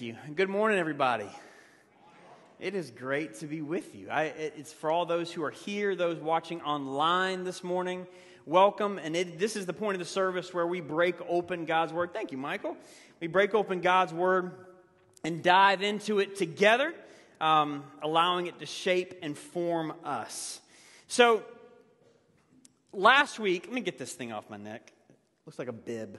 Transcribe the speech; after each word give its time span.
you. 0.00 0.16
Good 0.34 0.50
morning, 0.50 0.78
everybody. 0.78 1.28
It 2.60 2.74
is 2.74 2.90
great 2.90 3.38
to 3.40 3.46
be 3.46 3.62
with 3.62 3.94
you. 3.94 4.10
I, 4.10 4.24
it's 4.24 4.72
for 4.72 4.90
all 4.90 5.06
those 5.06 5.32
who 5.32 5.42
are 5.42 5.50
here, 5.50 5.96
those 5.96 6.18
watching 6.18 6.60
online 6.62 7.44
this 7.44 7.64
morning. 7.64 8.06
Welcome. 8.44 8.98
And 8.98 9.16
it, 9.16 9.38
this 9.38 9.56
is 9.56 9.64
the 9.64 9.72
point 9.72 9.94
of 9.94 9.98
the 9.98 10.04
service 10.04 10.52
where 10.52 10.66
we 10.66 10.80
break 10.80 11.16
open 11.28 11.64
God's 11.64 11.92
Word. 11.92 12.12
Thank 12.12 12.30
you, 12.30 12.36
Michael. 12.36 12.76
We 13.20 13.26
break 13.26 13.54
open 13.54 13.80
God's 13.80 14.12
Word 14.12 14.52
and 15.24 15.42
dive 15.42 15.82
into 15.82 16.18
it 16.18 16.36
together, 16.36 16.92
um, 17.40 17.84
allowing 18.02 18.48
it 18.48 18.58
to 18.58 18.66
shape 18.66 19.14
and 19.22 19.36
form 19.36 19.94
us. 20.04 20.60
So, 21.08 21.42
last 22.92 23.38
week, 23.38 23.64
let 23.64 23.72
me 23.72 23.80
get 23.80 23.98
this 23.98 24.12
thing 24.12 24.32
off 24.32 24.50
my 24.50 24.58
neck. 24.58 24.92
Looks 25.46 25.58
like 25.58 25.68
a 25.68 25.72
bib. 25.72 26.18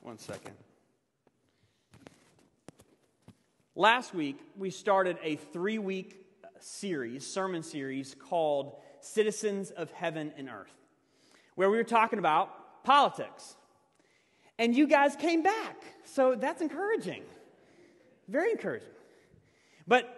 One 0.00 0.18
second. 0.18 0.54
Last 3.78 4.12
week, 4.12 4.40
we 4.56 4.70
started 4.70 5.18
a 5.22 5.36
three 5.36 5.78
week 5.78 6.26
uh, 6.42 6.48
series, 6.58 7.24
sermon 7.24 7.62
series 7.62 8.16
called 8.28 8.74
Citizens 9.00 9.70
of 9.70 9.92
Heaven 9.92 10.32
and 10.36 10.48
Earth, 10.48 10.74
where 11.54 11.70
we 11.70 11.76
were 11.76 11.84
talking 11.84 12.18
about 12.18 12.82
politics. 12.82 13.54
And 14.58 14.76
you 14.76 14.88
guys 14.88 15.14
came 15.14 15.44
back. 15.44 15.76
So 16.06 16.34
that's 16.34 16.60
encouraging. 16.60 17.22
Very 18.26 18.50
encouraging. 18.50 18.88
But 19.86 20.12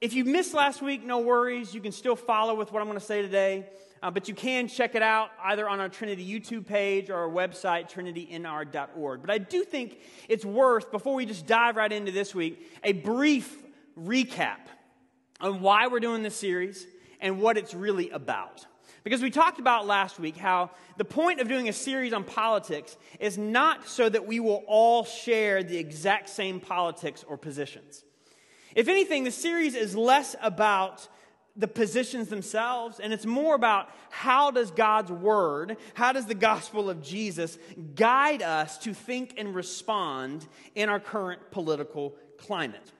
if 0.00 0.14
you 0.14 0.24
missed 0.24 0.54
last 0.54 0.80
week, 0.80 1.04
no 1.04 1.18
worries. 1.18 1.74
You 1.74 1.80
can 1.80 1.90
still 1.90 2.14
follow 2.14 2.54
with 2.54 2.70
what 2.70 2.82
I'm 2.82 2.86
going 2.86 3.00
to 3.00 3.04
say 3.04 3.20
today. 3.20 3.66
Uh, 4.02 4.10
but 4.10 4.28
you 4.28 4.34
can 4.34 4.68
check 4.68 4.94
it 4.94 5.02
out 5.02 5.30
either 5.44 5.68
on 5.68 5.80
our 5.80 5.88
Trinity 5.88 6.26
YouTube 6.26 6.66
page 6.66 7.10
or 7.10 7.16
our 7.16 7.28
website, 7.28 7.90
trinitynr.org. 7.90 9.20
But 9.20 9.30
I 9.30 9.38
do 9.38 9.64
think 9.64 9.98
it's 10.28 10.44
worth, 10.44 10.90
before 10.90 11.14
we 11.14 11.26
just 11.26 11.46
dive 11.46 11.76
right 11.76 11.90
into 11.90 12.12
this 12.12 12.34
week, 12.34 12.70
a 12.84 12.92
brief 12.92 13.56
recap 13.98 14.58
on 15.40 15.60
why 15.60 15.86
we're 15.86 16.00
doing 16.00 16.22
this 16.22 16.36
series 16.36 16.86
and 17.20 17.40
what 17.40 17.56
it's 17.56 17.74
really 17.74 18.10
about. 18.10 18.66
Because 19.04 19.22
we 19.22 19.30
talked 19.30 19.60
about 19.60 19.86
last 19.86 20.18
week 20.18 20.36
how 20.36 20.70
the 20.96 21.04
point 21.04 21.40
of 21.40 21.48
doing 21.48 21.68
a 21.68 21.72
series 21.72 22.12
on 22.12 22.24
politics 22.24 22.96
is 23.20 23.38
not 23.38 23.88
so 23.88 24.08
that 24.08 24.26
we 24.26 24.40
will 24.40 24.64
all 24.66 25.04
share 25.04 25.62
the 25.62 25.78
exact 25.78 26.28
same 26.28 26.58
politics 26.58 27.24
or 27.26 27.36
positions. 27.36 28.02
If 28.74 28.88
anything, 28.88 29.24
the 29.24 29.30
series 29.30 29.74
is 29.74 29.96
less 29.96 30.34
about 30.42 31.08
the 31.56 31.68
positions 31.68 32.28
themselves 32.28 33.00
and 33.00 33.12
it's 33.12 33.26
more 33.26 33.54
about 33.54 33.90
how 34.10 34.50
does 34.50 34.70
God's 34.70 35.10
word, 35.10 35.76
how 35.94 36.12
does 36.12 36.26
the 36.26 36.34
gospel 36.34 36.90
of 36.90 37.02
Jesus 37.02 37.58
guide 37.94 38.42
us 38.42 38.78
to 38.78 38.92
think 38.92 39.34
and 39.38 39.54
respond 39.54 40.46
in 40.74 40.88
our 40.88 41.00
current 41.00 41.50
political 41.50 42.14
climate. 42.38 42.92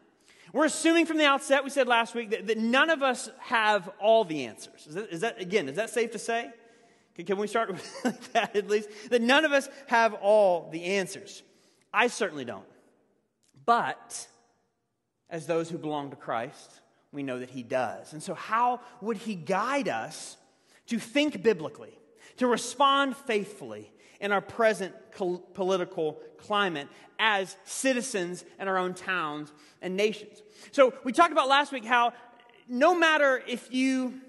We're 0.53 0.65
assuming 0.65 1.07
from 1.07 1.19
the 1.19 1.27
outset, 1.27 1.65
we 1.65 1.71
said 1.71 1.87
last 1.87 2.15
week, 2.15 2.31
that, 2.31 2.47
that 2.47 2.59
none 2.59 2.89
of 2.89 3.03
us 3.03 3.29
have 3.41 3.91
all 4.01 4.25
the 4.25 4.47
answers. 4.47 4.87
Is 4.87 4.95
that, 4.95 5.11
is 5.11 5.21
that, 5.21 5.41
again, 5.41 5.69
is 5.69 5.77
that 5.77 5.91
safe 5.91 6.13
to 6.13 6.19
say? 6.19 6.51
Can, 7.15 7.27
can 7.27 7.39
we 7.39 7.47
start 7.47 7.71
with 8.05 8.33
that 8.33 8.57
at 8.57 8.69
least? 8.69 8.89
That 9.11 9.23
none 9.23 9.45
of 9.45 9.53
us 9.53 9.69
have 9.87 10.15
all 10.15 10.71
the 10.71 10.85
answers. 10.85 11.43
I 11.93 12.07
certainly 12.07 12.45
don't. 12.45 12.65
But 13.65 14.27
as 15.29 15.47
those 15.47 15.69
who 15.69 15.79
belong 15.79 16.11
to 16.11 16.17
Christ, 16.17 16.81
we 17.17 17.23
know 17.23 17.41
that 17.41 17.51
He 17.51 17.65
does. 17.65 18.13
And 18.13 18.23
so, 18.23 18.35
how 18.35 18.81
would 19.01 19.17
He 19.17 19.35
guide 19.35 19.89
us 19.89 20.37
to 20.87 21.01
think 21.01 21.43
biblically, 21.43 21.99
to 22.37 22.47
respond 22.47 23.17
faithfully 23.17 23.91
in 24.21 24.31
our 24.31 24.41
present 24.41 24.95
political 25.55 26.21
climate 26.37 26.89
as 27.19 27.57
citizens 27.65 28.45
in 28.61 28.69
our 28.69 28.77
own 28.77 28.95
towns 28.95 29.51
and 29.83 29.97
nations? 29.97 30.43
So, 30.71 30.95
we 31.03 31.13
talked 31.13 31.33
about 31.33 31.49
last 31.49 31.73
week 31.73 31.85
how 31.85 32.13
no 32.69 32.95
matter 32.95 33.43
if 33.49 33.73
you 33.73 34.21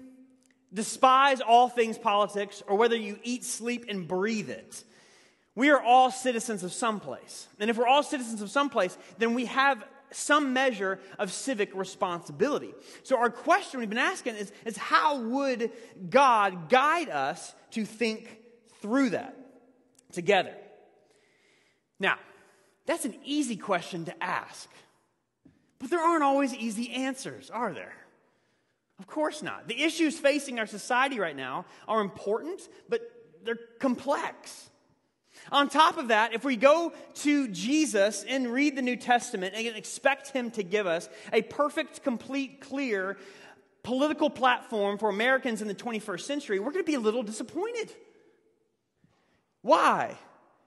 despise 0.72 1.40
all 1.40 1.68
things 1.68 1.98
politics 1.98 2.62
or 2.66 2.76
whether 2.76 2.96
you 2.96 3.18
eat, 3.22 3.44
sleep, 3.44 3.84
and 3.88 4.08
breathe 4.08 4.50
it, 4.50 4.82
we 5.54 5.70
are 5.70 5.82
all 5.82 6.10
citizens 6.10 6.62
of 6.62 6.72
some 6.72 7.00
place. 7.00 7.48
And 7.58 7.68
if 7.68 7.76
we're 7.76 7.86
all 7.86 8.02
citizens 8.02 8.40
of 8.40 8.50
some 8.50 8.70
place, 8.70 8.96
then 9.18 9.34
we 9.34 9.46
have 9.46 9.84
some 10.10 10.52
measure 10.52 11.00
of 11.18 11.32
civic 11.32 11.74
responsibility. 11.74 12.74
So, 13.02 13.18
our 13.18 13.30
question 13.30 13.80
we've 13.80 13.88
been 13.88 13.98
asking 13.98 14.36
is, 14.36 14.52
is 14.64 14.76
how 14.76 15.20
would 15.20 15.70
God 16.08 16.68
guide 16.68 17.10
us 17.10 17.54
to 17.72 17.84
think 17.84 18.38
through 18.80 19.10
that 19.10 19.36
together? 20.12 20.54
Now, 22.00 22.16
that's 22.86 23.04
an 23.04 23.16
easy 23.24 23.56
question 23.56 24.06
to 24.06 24.22
ask, 24.22 24.68
but 25.78 25.90
there 25.90 26.00
aren't 26.00 26.24
always 26.24 26.54
easy 26.54 26.90
answers, 26.90 27.50
are 27.50 27.72
there? 27.72 27.94
Of 28.98 29.06
course 29.06 29.42
not. 29.42 29.68
The 29.68 29.82
issues 29.82 30.18
facing 30.18 30.58
our 30.58 30.66
society 30.66 31.20
right 31.20 31.36
now 31.36 31.66
are 31.86 32.00
important, 32.00 32.68
but 32.88 33.00
they're 33.44 33.58
complex. 33.78 34.70
On 35.50 35.68
top 35.68 35.96
of 35.96 36.08
that, 36.08 36.34
if 36.34 36.44
we 36.44 36.56
go 36.56 36.92
to 37.16 37.48
Jesus 37.48 38.24
and 38.28 38.48
read 38.48 38.76
the 38.76 38.82
New 38.82 38.96
Testament 38.96 39.54
and 39.56 39.76
expect 39.76 40.30
him 40.30 40.50
to 40.52 40.62
give 40.62 40.86
us 40.86 41.08
a 41.32 41.42
perfect, 41.42 42.02
complete, 42.02 42.60
clear 42.60 43.16
political 43.82 44.28
platform 44.28 44.98
for 44.98 45.08
Americans 45.08 45.62
in 45.62 45.68
the 45.68 45.74
21st 45.74 46.20
century, 46.20 46.58
we're 46.58 46.72
going 46.72 46.84
to 46.84 46.90
be 46.90 46.94
a 46.94 47.00
little 47.00 47.22
disappointed. 47.22 47.90
Why? 49.62 50.16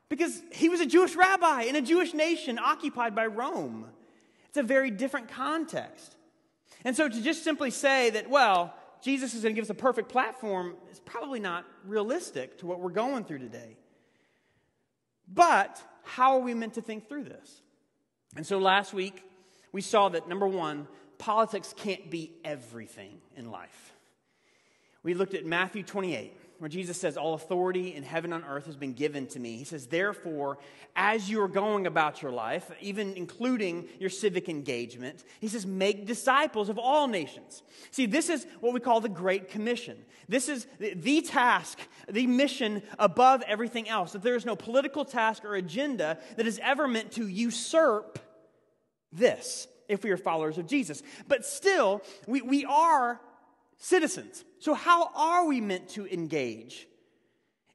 Because 0.09 0.41
he 0.51 0.69
was 0.69 0.79
a 0.79 0.85
Jewish 0.85 1.15
rabbi 1.15 1.63
in 1.63 1.75
a 1.75 1.81
Jewish 1.81 2.13
nation 2.13 2.59
occupied 2.59 3.15
by 3.15 3.27
Rome. 3.27 3.85
It's 4.49 4.57
a 4.57 4.63
very 4.63 4.91
different 4.91 5.29
context. 5.29 6.15
And 6.83 6.95
so 6.95 7.07
to 7.07 7.21
just 7.21 7.43
simply 7.43 7.71
say 7.71 8.09
that, 8.09 8.29
well, 8.29 8.73
Jesus 9.01 9.33
is 9.33 9.43
going 9.43 9.55
to 9.55 9.61
give 9.61 9.65
us 9.65 9.69
a 9.69 9.75
perfect 9.75 10.09
platform 10.09 10.75
is 10.91 10.99
probably 10.99 11.39
not 11.39 11.65
realistic 11.85 12.59
to 12.59 12.67
what 12.67 12.79
we're 12.79 12.89
going 12.89 13.23
through 13.23 13.39
today. 13.39 13.77
But 15.33 15.81
how 16.03 16.35
are 16.35 16.41
we 16.41 16.53
meant 16.53 16.73
to 16.75 16.81
think 16.81 17.07
through 17.07 17.25
this? 17.25 17.61
And 18.35 18.45
so 18.45 18.57
last 18.57 18.93
week, 18.93 19.23
we 19.71 19.81
saw 19.81 20.09
that 20.09 20.27
number 20.27 20.47
one, 20.47 20.87
politics 21.17 21.73
can't 21.75 22.09
be 22.09 22.31
everything 22.43 23.21
in 23.35 23.51
life. 23.51 23.93
We 25.03 25.13
looked 25.13 25.33
at 25.33 25.45
Matthew 25.45 25.83
28 25.83 26.35
where 26.61 26.69
Jesus 26.69 26.99
says, 26.99 27.17
All 27.17 27.33
authority 27.33 27.95
in 27.95 28.03
heaven 28.03 28.31
and 28.31 28.43
on 28.43 28.49
earth 28.49 28.67
has 28.67 28.75
been 28.75 28.93
given 28.93 29.25
to 29.29 29.39
me. 29.39 29.57
He 29.57 29.63
says, 29.63 29.87
Therefore, 29.87 30.59
as 30.95 31.27
you 31.27 31.41
are 31.41 31.47
going 31.47 31.87
about 31.87 32.21
your 32.21 32.31
life, 32.31 32.69
even 32.79 33.15
including 33.15 33.87
your 33.99 34.11
civic 34.11 34.47
engagement, 34.47 35.23
he 35.39 35.47
says, 35.47 35.65
Make 35.65 36.05
disciples 36.05 36.69
of 36.69 36.77
all 36.77 37.07
nations. 37.07 37.63
See, 37.89 38.05
this 38.05 38.29
is 38.29 38.45
what 38.59 38.73
we 38.73 38.79
call 38.79 39.01
the 39.01 39.09
Great 39.09 39.49
Commission. 39.49 39.97
This 40.29 40.47
is 40.49 40.67
the 40.79 41.21
task, 41.21 41.79
the 42.07 42.27
mission 42.27 42.83
above 42.99 43.41
everything 43.47 43.89
else. 43.89 44.11
That 44.11 44.21
there 44.21 44.35
is 44.35 44.45
no 44.45 44.55
political 44.55 45.03
task 45.03 45.43
or 45.43 45.55
agenda 45.55 46.19
that 46.37 46.45
is 46.45 46.59
ever 46.61 46.87
meant 46.87 47.13
to 47.13 47.27
usurp 47.27 48.19
this 49.11 49.67
if 49.89 50.03
we 50.03 50.11
are 50.11 50.17
followers 50.17 50.59
of 50.59 50.67
Jesus. 50.67 51.01
But 51.27 51.43
still, 51.43 52.03
we, 52.27 52.43
we 52.43 52.65
are 52.65 53.19
citizens. 53.81 54.45
So, 54.59 54.73
how 54.73 55.09
are 55.15 55.45
we 55.45 55.59
meant 55.59 55.89
to 55.89 56.05
engage? 56.07 56.87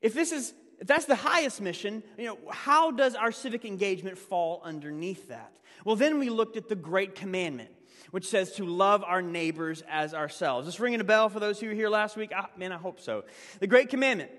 If 0.01 0.15
this 0.15 0.33
is 0.33 0.55
if 0.79 0.87
that's 0.87 1.07
the 1.07 1.17
highest 1.17 1.61
mission, 1.61 2.03
you 2.19 2.27
know, 2.27 2.39
how 2.51 2.91
does 2.91 3.15
our 3.15 3.33
civic 3.33 3.65
engagement 3.65 4.19
fall 4.19 4.61
underneath 4.65 5.29
that? 5.29 5.53
Well, 5.85 5.97
then 5.97 6.19
we 6.19 6.29
looked 6.29 6.57
at 6.57 6.69
the 6.69 6.75
great 6.75 7.15
commandment, 7.15 7.71
which 8.11 8.29
says 8.29 8.53
to 8.53 8.65
love 8.65 9.03
our 9.03 9.23
neighbors 9.23 9.83
as 9.91 10.13
ourselves. 10.13 10.69
Is 10.69 10.75
this 10.75 10.81
ringing 10.81 11.01
a 11.01 11.05
bell 11.05 11.29
for 11.29 11.41
those 11.41 11.61
who 11.61 11.69
were 11.69 11.75
here 11.75 11.89
last 11.89 12.17
week? 12.17 12.31
Ah, 12.35 12.51
man, 12.57 12.73
I 12.73 12.77
hope 12.77 13.01
so. 13.01 13.25
The 13.59 13.67
great 13.67 13.89
commandment, 13.89 14.31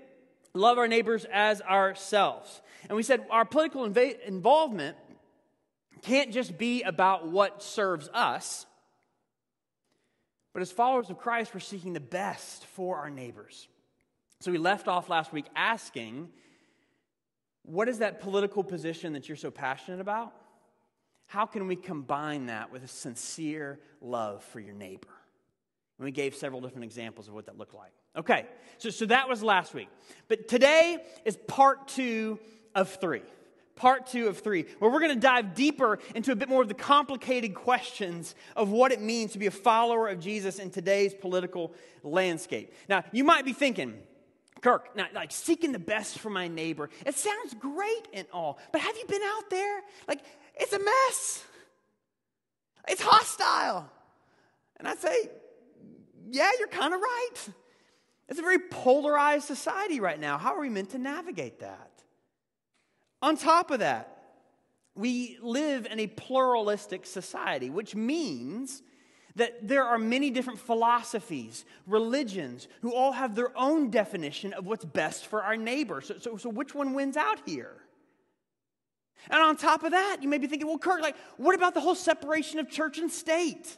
love 0.53 0.77
our 0.77 0.87
neighbors 0.87 1.25
as 1.31 1.61
ourselves. 1.61 2.61
And 2.87 2.95
we 2.95 3.03
said 3.03 3.25
our 3.31 3.45
political 3.45 3.87
inv- 3.89 4.19
involvement 4.21 4.95
can't 6.03 6.31
just 6.31 6.57
be 6.57 6.83
about 6.83 7.27
what 7.27 7.63
serves 7.63 8.09
us, 8.13 8.67
but 10.57 10.63
as 10.63 10.71
followers 10.71 11.11
of 11.11 11.19
Christ, 11.19 11.53
we're 11.53 11.59
seeking 11.59 11.93
the 11.93 11.99
best 11.99 12.65
for 12.65 12.97
our 12.97 13.11
neighbors. 13.11 13.67
So 14.39 14.51
we 14.51 14.57
left 14.57 14.87
off 14.87 15.07
last 15.07 15.31
week 15.31 15.45
asking, 15.55 16.29
what 17.61 17.87
is 17.87 17.99
that 17.99 18.21
political 18.21 18.63
position 18.63 19.13
that 19.13 19.29
you're 19.29 19.35
so 19.35 19.51
passionate 19.51 19.99
about? 19.99 20.33
How 21.27 21.45
can 21.45 21.67
we 21.67 21.75
combine 21.75 22.47
that 22.47 22.71
with 22.71 22.83
a 22.83 22.87
sincere 22.87 23.77
love 24.01 24.43
for 24.45 24.59
your 24.59 24.73
neighbor? 24.73 25.13
And 25.99 26.05
we 26.05 26.11
gave 26.11 26.33
several 26.33 26.59
different 26.59 26.85
examples 26.85 27.27
of 27.27 27.35
what 27.35 27.45
that 27.45 27.59
looked 27.59 27.75
like. 27.75 27.91
Okay, 28.15 28.47
so, 28.79 28.89
so 28.89 29.05
that 29.05 29.29
was 29.29 29.43
last 29.43 29.75
week. 29.75 29.89
But 30.27 30.47
today 30.47 30.97
is 31.23 31.37
part 31.47 31.87
two 31.87 32.39
of 32.73 32.89
three 32.99 33.21
part 33.77 34.07
two 34.07 34.27
of 34.27 34.39
three, 34.39 34.65
where 34.79 34.91
we're 34.91 34.99
going 34.99 35.13
to 35.13 35.19
dive 35.19 35.55
deeper 35.55 35.99
into 36.13 36.31
a 36.31 36.35
bit 36.35 36.49
more 36.49 36.61
of 36.61 36.67
the 36.67 36.73
complicated 36.73 37.55
questions 37.55 38.35
of 38.55 38.69
what 38.69 38.91
it 38.91 39.01
means 39.01 39.31
to 39.31 39.39
be 39.39 39.45
a 39.45 39.51
follower 39.51 40.09
of 40.09 40.19
Jesus 40.19 40.59
in 40.59 40.69
today's 40.69 41.13
political 41.13 41.73
landscape. 42.03 42.73
Now, 42.89 43.03
you 43.11 43.23
might 43.23 43.45
be 43.45 43.53
thinking, 43.53 43.93
Kirk, 44.61 44.95
now, 44.95 45.07
like 45.13 45.31
seeking 45.31 45.71
the 45.71 45.79
best 45.79 46.19
for 46.19 46.29
my 46.29 46.47
neighbor, 46.47 46.89
it 47.05 47.15
sounds 47.15 47.53
great 47.53 48.07
and 48.13 48.27
all, 48.33 48.59
but 48.71 48.81
have 48.81 48.97
you 48.97 49.05
been 49.07 49.21
out 49.23 49.49
there? 49.49 49.81
Like, 50.07 50.21
it's 50.55 50.73
a 50.73 50.79
mess. 50.79 51.43
It's 52.87 53.01
hostile. 53.01 53.89
And 54.77 54.87
I'd 54.87 54.99
say, 54.99 55.29
yeah, 56.29 56.49
you're 56.59 56.67
kind 56.67 56.93
of 56.93 56.99
right. 56.99 57.49
It's 58.29 58.39
a 58.39 58.41
very 58.41 58.59
polarized 58.59 59.45
society 59.45 59.99
right 59.99 60.19
now. 60.19 60.37
How 60.37 60.55
are 60.55 60.59
we 60.61 60.69
meant 60.69 60.89
to 60.91 60.97
navigate 60.97 61.59
that? 61.59 61.96
On 63.21 63.35
top 63.35 63.71
of 63.71 63.79
that, 63.79 64.13
we 64.95 65.37
live 65.41 65.85
in 65.85 65.99
a 65.99 66.07
pluralistic 66.07 67.05
society, 67.05 67.69
which 67.69 67.95
means 67.95 68.81
that 69.35 69.67
there 69.67 69.83
are 69.83 69.99
many 69.99 70.31
different 70.31 70.59
philosophies, 70.59 71.63
religions, 71.85 72.67
who 72.81 72.93
all 72.93 73.11
have 73.11 73.35
their 73.35 73.55
own 73.55 73.91
definition 73.91 74.53
of 74.53 74.65
what's 74.65 74.83
best 74.83 75.27
for 75.27 75.43
our 75.43 75.55
neighbor. 75.55 76.01
So, 76.01 76.17
so, 76.17 76.37
so 76.37 76.49
which 76.49 76.73
one 76.73 76.93
wins 76.95 77.15
out 77.15 77.39
here? 77.45 77.75
And 79.29 79.41
on 79.41 79.57
top 79.57 79.83
of 79.83 79.91
that, 79.91 80.17
you 80.21 80.27
may 80.29 80.37
be 80.37 80.47
thinking, 80.47 80.67
well, 80.67 80.77
Kirk, 80.77 81.01
like, 81.01 81.15
what 81.37 81.53
about 81.53 81.73
the 81.73 81.81
whole 81.81 81.95
separation 81.95 82.59
of 82.59 82.69
church 82.69 82.97
and 82.97 83.11
state? 83.11 83.77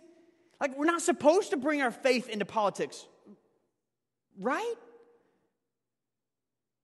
Like, 0.62 0.78
we're 0.78 0.86
not 0.86 1.02
supposed 1.02 1.52
to 1.52 1.58
bring 1.58 1.82
our 1.82 1.92
faith 1.92 2.30
into 2.30 2.46
politics, 2.46 3.06
right? 4.40 4.76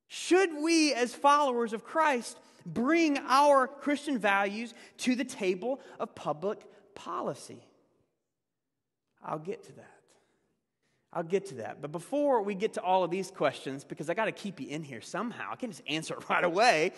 Should 0.07 0.61
we, 0.61 0.93
as 0.93 1.13
followers 1.13 1.73
of 1.73 1.83
Christ, 1.83 2.37
bring 2.65 3.17
our 3.27 3.67
Christian 3.67 4.17
values 4.17 4.73
to 4.99 5.15
the 5.15 5.25
table 5.25 5.79
of 5.99 6.15
public 6.15 6.61
policy? 6.93 7.63
I'll 9.23 9.39
get 9.39 9.63
to 9.63 9.73
that. 9.73 9.91
I'll 11.11 11.23
get 11.23 11.47
to 11.47 11.55
that. 11.55 11.81
But 11.81 11.91
before 11.91 12.41
we 12.41 12.55
get 12.55 12.73
to 12.73 12.81
all 12.81 13.03
of 13.03 13.09
these 13.09 13.31
questions, 13.31 13.83
because 13.83 14.09
I 14.09 14.13
got 14.13 14.25
to 14.25 14.33
keep 14.33 14.59
you 14.59 14.67
in 14.67 14.83
here 14.83 15.01
somehow, 15.01 15.49
I 15.51 15.55
can't 15.55 15.71
just 15.71 15.87
answer 15.87 16.13
it 16.13 16.23
right 16.29 16.43
away. 16.43 16.91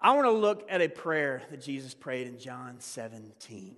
I 0.00 0.12
want 0.12 0.26
to 0.26 0.32
look 0.32 0.66
at 0.68 0.80
a 0.80 0.88
prayer 0.88 1.42
that 1.50 1.60
Jesus 1.60 1.94
prayed 1.94 2.26
in 2.26 2.38
John 2.38 2.76
17. 2.78 3.76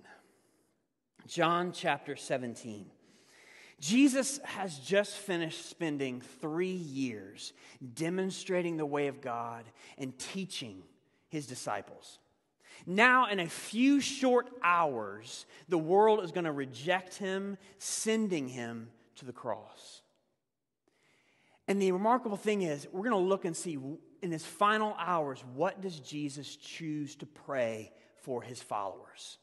John 1.27 1.71
chapter 1.71 2.15
17. 2.15 2.85
Jesus 3.79 4.39
has 4.43 4.77
just 4.79 5.15
finished 5.15 5.69
spending 5.69 6.21
three 6.41 6.67
years 6.67 7.53
demonstrating 7.93 8.77
the 8.77 8.85
way 8.85 9.07
of 9.07 9.21
God 9.21 9.65
and 9.97 10.17
teaching 10.17 10.83
his 11.27 11.45
disciples. 11.45 12.19
Now, 12.85 13.29
in 13.29 13.39
a 13.39 13.47
few 13.47 13.99
short 13.99 14.49
hours, 14.63 15.45
the 15.69 15.77
world 15.77 16.23
is 16.23 16.31
going 16.31 16.45
to 16.45 16.51
reject 16.51 17.15
him, 17.15 17.57
sending 17.77 18.47
him 18.47 18.89
to 19.15 19.25
the 19.25 19.33
cross. 19.33 20.01
And 21.67 21.81
the 21.81 21.91
remarkable 21.91 22.37
thing 22.37 22.61
is, 22.61 22.87
we're 22.91 23.09
going 23.09 23.11
to 23.11 23.17
look 23.29 23.43
and 23.45 23.55
see 23.55 23.77
in 24.21 24.31
his 24.31 24.45
final 24.45 24.95
hours, 24.99 25.43
what 25.53 25.81
does 25.81 25.99
Jesus 25.99 26.55
choose 26.55 27.15
to 27.17 27.25
pray 27.25 27.91
for 28.21 28.41
his 28.41 28.61
followers? 28.61 29.37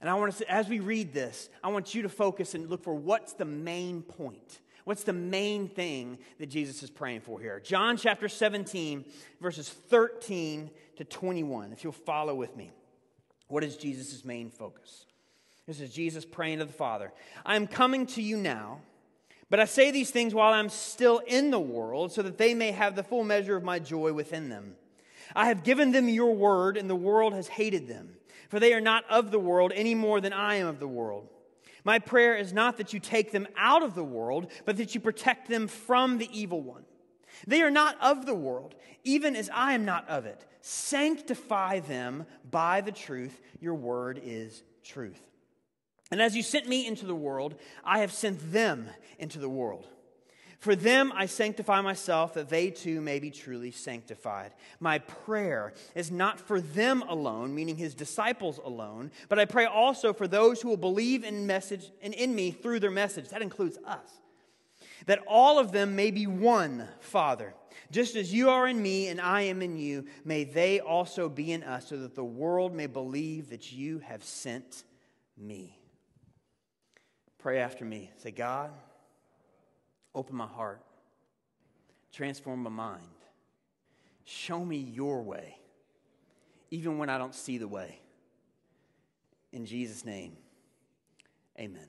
And 0.00 0.10
I 0.10 0.14
want 0.14 0.36
to, 0.36 0.50
as 0.50 0.68
we 0.68 0.80
read 0.80 1.12
this, 1.12 1.48
I 1.62 1.68
want 1.68 1.94
you 1.94 2.02
to 2.02 2.08
focus 2.08 2.54
and 2.54 2.68
look 2.68 2.82
for 2.82 2.94
what's 2.94 3.32
the 3.32 3.44
main 3.44 4.02
point. 4.02 4.60
What's 4.84 5.04
the 5.04 5.14
main 5.14 5.68
thing 5.68 6.18
that 6.38 6.46
Jesus 6.46 6.82
is 6.82 6.90
praying 6.90 7.22
for 7.22 7.40
here? 7.40 7.58
John 7.58 7.96
chapter 7.96 8.28
17, 8.28 9.04
verses 9.40 9.68
13 9.68 10.70
to 10.96 11.04
21. 11.04 11.72
If 11.72 11.84
you'll 11.84 11.92
follow 11.94 12.34
with 12.34 12.54
me, 12.54 12.70
what 13.48 13.64
is 13.64 13.76
Jesus' 13.76 14.24
main 14.24 14.50
focus? 14.50 15.06
This 15.66 15.80
is 15.80 15.90
Jesus 15.90 16.26
praying 16.26 16.58
to 16.58 16.66
the 16.66 16.72
Father 16.72 17.12
I 17.46 17.56
am 17.56 17.66
coming 17.66 18.06
to 18.08 18.22
you 18.22 18.36
now, 18.36 18.80
but 19.48 19.58
I 19.60 19.64
say 19.64 19.90
these 19.90 20.10
things 20.10 20.34
while 20.34 20.52
I'm 20.52 20.68
still 20.68 21.22
in 21.26 21.50
the 21.50 21.60
world, 21.60 22.12
so 22.12 22.20
that 22.22 22.36
they 22.36 22.52
may 22.52 22.72
have 22.72 22.94
the 22.94 23.02
full 23.02 23.24
measure 23.24 23.56
of 23.56 23.64
my 23.64 23.78
joy 23.78 24.12
within 24.12 24.50
them. 24.50 24.76
I 25.34 25.46
have 25.46 25.64
given 25.64 25.92
them 25.92 26.08
your 26.08 26.34
word, 26.34 26.76
and 26.76 26.90
the 26.90 26.94
world 26.94 27.32
has 27.32 27.48
hated 27.48 27.88
them, 27.88 28.16
for 28.54 28.60
they 28.60 28.72
are 28.72 28.80
not 28.80 29.02
of 29.10 29.32
the 29.32 29.38
world 29.40 29.72
any 29.74 29.96
more 29.96 30.20
than 30.20 30.32
I 30.32 30.54
am 30.54 30.68
of 30.68 30.78
the 30.78 30.86
world. 30.86 31.28
My 31.82 31.98
prayer 31.98 32.36
is 32.36 32.52
not 32.52 32.76
that 32.76 32.92
you 32.92 33.00
take 33.00 33.32
them 33.32 33.48
out 33.56 33.82
of 33.82 33.96
the 33.96 34.04
world, 34.04 34.46
but 34.64 34.76
that 34.76 34.94
you 34.94 35.00
protect 35.00 35.48
them 35.48 35.66
from 35.66 36.18
the 36.18 36.30
evil 36.32 36.62
one. 36.62 36.84
They 37.48 37.62
are 37.62 37.70
not 37.70 38.00
of 38.00 38.26
the 38.26 38.34
world, 38.36 38.76
even 39.02 39.34
as 39.34 39.50
I 39.52 39.72
am 39.72 39.84
not 39.84 40.08
of 40.08 40.24
it. 40.24 40.46
Sanctify 40.60 41.80
them 41.80 42.26
by 42.48 42.80
the 42.80 42.92
truth. 42.92 43.40
Your 43.58 43.74
word 43.74 44.20
is 44.22 44.62
truth. 44.84 45.20
And 46.12 46.22
as 46.22 46.36
you 46.36 46.44
sent 46.44 46.68
me 46.68 46.86
into 46.86 47.06
the 47.06 47.12
world, 47.16 47.56
I 47.82 47.98
have 47.98 48.12
sent 48.12 48.52
them 48.52 48.86
into 49.18 49.40
the 49.40 49.48
world. 49.48 49.88
For 50.64 50.74
them 50.74 51.12
I 51.14 51.26
sanctify 51.26 51.82
myself, 51.82 52.32
that 52.32 52.48
they 52.48 52.70
too 52.70 53.02
may 53.02 53.18
be 53.18 53.30
truly 53.30 53.70
sanctified. 53.70 54.52
My 54.80 54.98
prayer 54.98 55.74
is 55.94 56.10
not 56.10 56.40
for 56.40 56.58
them 56.58 57.02
alone, 57.02 57.54
meaning 57.54 57.76
his 57.76 57.94
disciples 57.94 58.58
alone, 58.64 59.10
but 59.28 59.38
I 59.38 59.44
pray 59.44 59.66
also 59.66 60.14
for 60.14 60.26
those 60.26 60.62
who 60.62 60.70
will 60.70 60.78
believe 60.78 61.22
in 61.22 61.46
message 61.46 61.92
and 62.00 62.14
in 62.14 62.34
me 62.34 62.50
through 62.50 62.80
their 62.80 62.90
message. 62.90 63.28
That 63.28 63.42
includes 63.42 63.76
us. 63.84 64.08
That 65.04 65.22
all 65.28 65.58
of 65.58 65.70
them 65.70 65.96
may 65.96 66.10
be 66.10 66.26
one, 66.26 66.88
Father. 66.98 67.52
Just 67.90 68.16
as 68.16 68.32
you 68.32 68.48
are 68.48 68.66
in 68.66 68.80
me 68.80 69.08
and 69.08 69.20
I 69.20 69.42
am 69.42 69.60
in 69.60 69.76
you, 69.76 70.06
may 70.24 70.44
they 70.44 70.80
also 70.80 71.28
be 71.28 71.52
in 71.52 71.62
us, 71.62 71.88
so 71.88 71.98
that 71.98 72.14
the 72.14 72.24
world 72.24 72.74
may 72.74 72.86
believe 72.86 73.50
that 73.50 73.70
you 73.70 73.98
have 73.98 74.24
sent 74.24 74.84
me. 75.36 75.78
Pray 77.36 77.58
after 77.58 77.84
me. 77.84 78.12
Say, 78.16 78.30
God, 78.30 78.70
Open 80.14 80.36
my 80.36 80.46
heart. 80.46 80.80
Transform 82.12 82.62
my 82.62 82.70
mind. 82.70 83.02
Show 84.24 84.64
me 84.64 84.76
your 84.78 85.22
way, 85.22 85.58
even 86.70 86.98
when 86.98 87.10
I 87.10 87.18
don't 87.18 87.34
see 87.34 87.58
the 87.58 87.68
way. 87.68 88.00
In 89.52 89.66
Jesus' 89.66 90.04
name, 90.04 90.36
amen. 91.58 91.86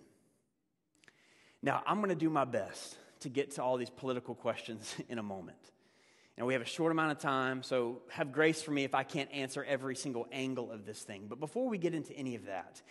Now, 1.61 1.81
I'm 1.87 1.97
going 1.97 2.09
to 2.09 2.15
do 2.15 2.29
my 2.29 2.45
best 2.45 2.97
to 3.21 3.29
get 3.29 3.51
to 3.51 3.63
all 3.63 3.77
these 3.77 3.89
political 3.89 4.35
questions 4.35 4.95
in 5.09 5.17
a 5.17 5.23
moment. 5.23 5.57
And 6.37 6.45
we 6.45 6.53
have 6.53 6.61
a 6.61 6.65
short 6.65 6.91
amount 6.91 7.13
of 7.13 7.19
time, 7.19 7.63
so 7.63 8.01
have 8.09 8.33
grace 8.33 8.61
for 8.61 8.71
me 8.71 8.83
if 8.83 8.93
I 8.93 9.03
can't 9.03 9.31
answer 9.31 9.63
every 9.63 9.95
single 9.95 10.27
angle 10.33 10.69
of 10.69 10.85
this 10.85 11.01
thing. 11.01 11.27
But 11.29 11.39
before 11.39 11.69
we 11.69 11.77
get 11.77 11.95
into 11.95 12.13
any 12.13 12.35
of 12.35 12.45
that, 12.45 12.81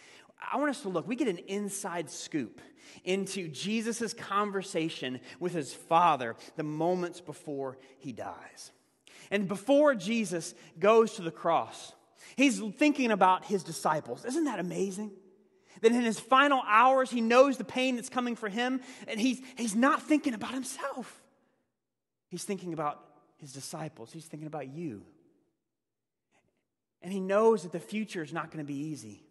I 0.41 0.57
want 0.57 0.71
us 0.71 0.83
to 0.83 0.89
look, 0.89 1.09
we 1.09 1.17
get 1.17 1.29
an 1.29 1.39
inside 1.39 2.11
scoop 2.11 2.61
into 3.05 3.49
Jesus' 3.49 4.13
conversation 4.13 5.21
with 5.41 5.53
his 5.53 5.73
father 5.73 6.37
the 6.57 6.63
moments 6.63 7.21
before 7.21 7.79
he 7.99 8.13
dies. 8.13 8.71
And 9.31 9.49
before 9.49 9.95
Jesus 9.95 10.55
goes 10.79 11.15
to 11.15 11.23
the 11.23 11.31
cross, 11.31 11.93
he's 12.37 12.61
thinking 12.77 13.11
about 13.11 13.45
his 13.45 13.63
disciples. 13.63 14.25
Isn't 14.25 14.45
that 14.45 14.61
amazing? 14.61 15.13
That 15.81 15.93
in 15.93 16.03
his 16.03 16.21
final 16.21 16.63
hours, 16.67 17.11
he 17.11 17.21
knows 17.21 17.57
the 17.57 17.65
pain 17.65 17.97
that's 17.97 18.09
coming 18.09 18.37
for 18.37 18.49
him, 18.49 18.81
and 19.09 19.19
he's, 19.19 19.41
he's 19.57 19.75
not 19.75 20.03
thinking 20.03 20.35
about 20.35 20.53
himself. 20.53 21.23
He's 22.29 22.45
thinking 22.45 22.73
about 22.73 23.01
his 23.39 23.53
disciples, 23.53 24.13
he's 24.13 24.25
thinking 24.25 24.47
about 24.47 24.69
you. 24.69 25.03
And 27.03 27.13
he 27.13 27.21
knows 27.21 27.65
that 27.65 27.73
the 27.73 27.81
future 27.81 28.23
is 28.23 28.33
not 28.33 28.51
going 28.51 28.65
to 28.65 28.73
be 28.73 28.79
easy. 28.79 29.23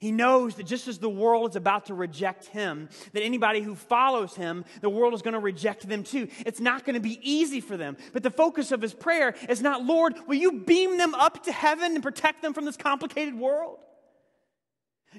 He 0.00 0.12
knows 0.12 0.54
that 0.54 0.64
just 0.64 0.88
as 0.88 0.98
the 0.98 1.10
world 1.10 1.50
is 1.50 1.56
about 1.56 1.86
to 1.86 1.94
reject 1.94 2.46
him, 2.46 2.88
that 3.12 3.22
anybody 3.22 3.60
who 3.60 3.74
follows 3.74 4.34
him, 4.34 4.64
the 4.80 4.88
world 4.88 5.12
is 5.12 5.20
going 5.20 5.34
to 5.34 5.40
reject 5.40 5.86
them 5.86 6.04
too. 6.04 6.28
It's 6.46 6.58
not 6.58 6.86
going 6.86 6.94
to 6.94 7.00
be 7.00 7.20
easy 7.22 7.60
for 7.60 7.76
them. 7.76 7.98
But 8.14 8.22
the 8.22 8.30
focus 8.30 8.72
of 8.72 8.80
his 8.80 8.94
prayer 8.94 9.34
is 9.46 9.60
not, 9.60 9.84
Lord, 9.84 10.14
will 10.26 10.36
you 10.36 10.52
beam 10.52 10.96
them 10.96 11.14
up 11.14 11.44
to 11.44 11.52
heaven 11.52 11.92
and 11.92 12.02
protect 12.02 12.40
them 12.40 12.54
from 12.54 12.64
this 12.64 12.78
complicated 12.78 13.38
world? 13.38 13.78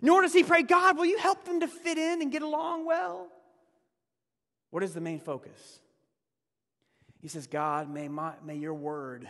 Nor 0.01 0.23
does 0.23 0.33
he 0.33 0.43
pray, 0.43 0.63
God, 0.63 0.97
will 0.97 1.05
you 1.05 1.19
help 1.19 1.45
them 1.45 1.59
to 1.59 1.67
fit 1.67 1.99
in 1.99 2.23
and 2.23 2.31
get 2.31 2.41
along 2.41 2.87
well? 2.87 3.27
What 4.71 4.81
is 4.81 4.95
the 4.95 5.01
main 5.01 5.19
focus? 5.19 5.79
He 7.21 7.27
says, 7.27 7.45
God, 7.45 7.87
may, 7.87 8.07
my, 8.07 8.33
may 8.43 8.55
your 8.55 8.73
word, 8.73 9.27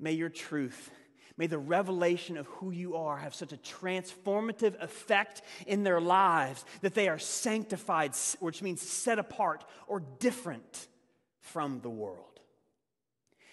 may 0.00 0.12
your 0.12 0.30
truth, 0.30 0.90
May 1.36 1.46
the 1.46 1.58
revelation 1.58 2.36
of 2.36 2.46
who 2.46 2.70
you 2.70 2.96
are 2.96 3.16
have 3.16 3.34
such 3.34 3.52
a 3.52 3.56
transformative 3.56 4.80
effect 4.82 5.42
in 5.66 5.82
their 5.82 6.00
lives 6.00 6.64
that 6.82 6.94
they 6.94 7.08
are 7.08 7.18
sanctified, 7.18 8.14
which 8.40 8.62
means 8.62 8.82
set 8.82 9.18
apart 9.18 9.64
or 9.86 10.00
different 10.18 10.88
from 11.40 11.80
the 11.80 11.90
world. 11.90 12.40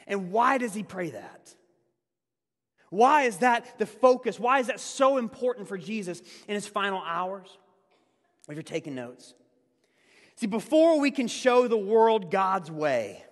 And 0.07 0.31
why 0.31 0.57
does 0.57 0.73
he 0.73 0.83
pray 0.83 1.11
that? 1.11 1.55
Why 2.89 3.23
is 3.23 3.37
that 3.37 3.77
the 3.77 3.85
focus? 3.85 4.39
Why 4.39 4.59
is 4.59 4.67
that 4.67 4.79
so 4.79 5.17
important 5.17 5.67
for 5.67 5.77
Jesus 5.77 6.21
in 6.47 6.55
his 6.55 6.67
final 6.67 7.01
hours? 7.05 7.57
If 8.47 8.55
you're 8.55 8.63
taking 8.63 8.95
notes. 8.95 9.35
See, 10.35 10.47
before 10.47 10.99
we 10.99 11.11
can 11.11 11.27
show 11.27 11.67
the 11.67 11.77
world 11.77 12.31
God's 12.31 12.71
way, 12.71 13.23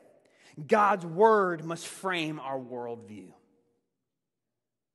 God's 0.67 1.05
word 1.05 1.65
must 1.65 1.87
frame 1.87 2.39
our 2.39 2.59
worldview. 2.59 3.31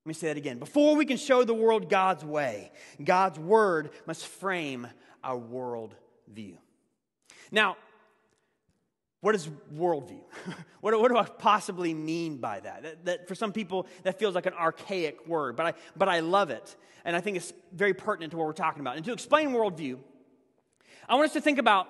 Let 0.05 0.09
me 0.09 0.15
say 0.15 0.29
that 0.29 0.37
again. 0.37 0.59
Before 0.59 0.97
we 0.97 1.05
can 1.05 1.17
show 1.17 1.45
the 1.45 1.55
world 1.55 1.89
God's 1.89 2.25
way, 2.25 2.73
God's 3.03 3.39
word 3.39 3.91
must 4.05 4.27
frame 4.27 4.89
our 5.23 5.37
world 5.37 5.95
view. 6.27 6.59
Now, 7.53 7.77
what 9.21 9.37
is 9.37 9.49
worldview? 9.73 10.23
what, 10.81 11.01
what, 11.01 11.09
do 11.09 11.17
I 11.17 11.23
possibly 11.23 11.95
mean 11.95 12.39
by 12.39 12.59
that? 12.59 12.83
that? 12.83 13.05
that? 13.05 13.29
For 13.29 13.37
some 13.37 13.53
people, 13.53 13.87
that 14.03 14.19
feels 14.19 14.35
like 14.35 14.47
an 14.47 14.55
archaic 14.55 15.29
word, 15.29 15.55
but 15.55 15.67
I, 15.67 15.75
but 15.97 16.09
I 16.09 16.19
love 16.19 16.51
it. 16.51 16.77
And 17.05 17.15
I 17.15 17.21
think 17.21 17.37
it's 17.37 17.53
very 17.73 17.95
pertinent 17.95 18.33
to 18.33 18.37
what 18.37 18.47
we're 18.47 18.53
talking 18.53 18.81
about. 18.81 18.97
And 18.97 19.05
to 19.05 19.13
explain 19.13 19.51
worldview, 19.51 19.99
I 21.09 21.15
want 21.15 21.27
us 21.27 21.33
to 21.35 21.41
think 21.41 21.59
about 21.59 21.87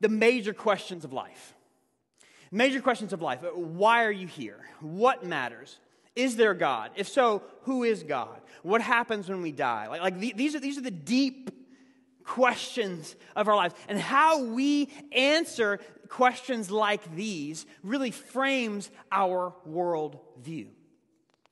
the 0.00 0.08
major 0.08 0.54
questions 0.54 1.04
of 1.04 1.12
life. 1.12 1.54
Major 2.50 2.80
questions 2.80 3.12
of 3.12 3.20
life. 3.20 3.40
Why 3.54 4.04
are 4.04 4.12
you 4.12 4.26
here? 4.26 4.60
What 4.80 5.26
matters? 5.26 5.78
Is 6.16 6.36
there 6.36 6.54
God? 6.54 6.90
If 6.96 7.08
so, 7.08 7.42
who 7.62 7.82
is 7.82 8.02
God? 8.02 8.40
What 8.62 8.80
happens 8.80 9.28
when 9.28 9.42
we 9.42 9.52
die? 9.52 9.88
Like, 9.88 10.00
like 10.00 10.18
the, 10.18 10.32
these, 10.36 10.54
are, 10.54 10.60
these 10.60 10.78
are 10.78 10.82
the 10.82 10.90
deep 10.90 11.50
questions 12.24 13.14
of 13.36 13.48
our 13.48 13.56
lives. 13.56 13.74
And 13.88 13.98
how 13.98 14.44
we 14.44 14.88
answer 15.12 15.80
questions 16.08 16.70
like 16.70 17.14
these 17.14 17.66
really 17.82 18.10
frames 18.10 18.90
our 19.10 19.54
worldview. 19.68 20.68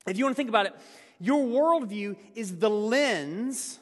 If 0.07 0.19
you 0.19 0.25
want 0.25 0.35
to 0.35 0.37
think 0.37 0.49
about 0.49 0.67
it, 0.67 0.75
your 1.19 1.45
worldview 1.45 2.17
is 2.35 2.59
the 2.59 2.71
lens 2.71 3.79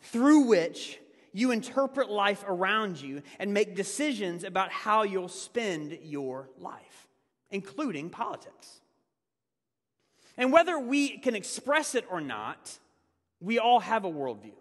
through 0.00 0.46
which 0.46 0.98
you 1.32 1.50
interpret 1.50 2.10
life 2.10 2.44
around 2.46 3.00
you 3.00 3.22
and 3.38 3.52
make 3.52 3.74
decisions 3.74 4.44
about 4.44 4.70
how 4.70 5.02
you'll 5.02 5.28
spend 5.28 5.98
your 6.02 6.48
life, 6.58 7.06
including 7.50 8.08
politics. 8.08 8.80
And 10.38 10.52
whether 10.52 10.78
we 10.78 11.18
can 11.18 11.34
express 11.34 11.94
it 11.94 12.06
or 12.10 12.20
not, 12.20 12.78
we 13.40 13.58
all 13.58 13.80
have 13.80 14.04
a 14.04 14.10
worldview. 14.10 14.54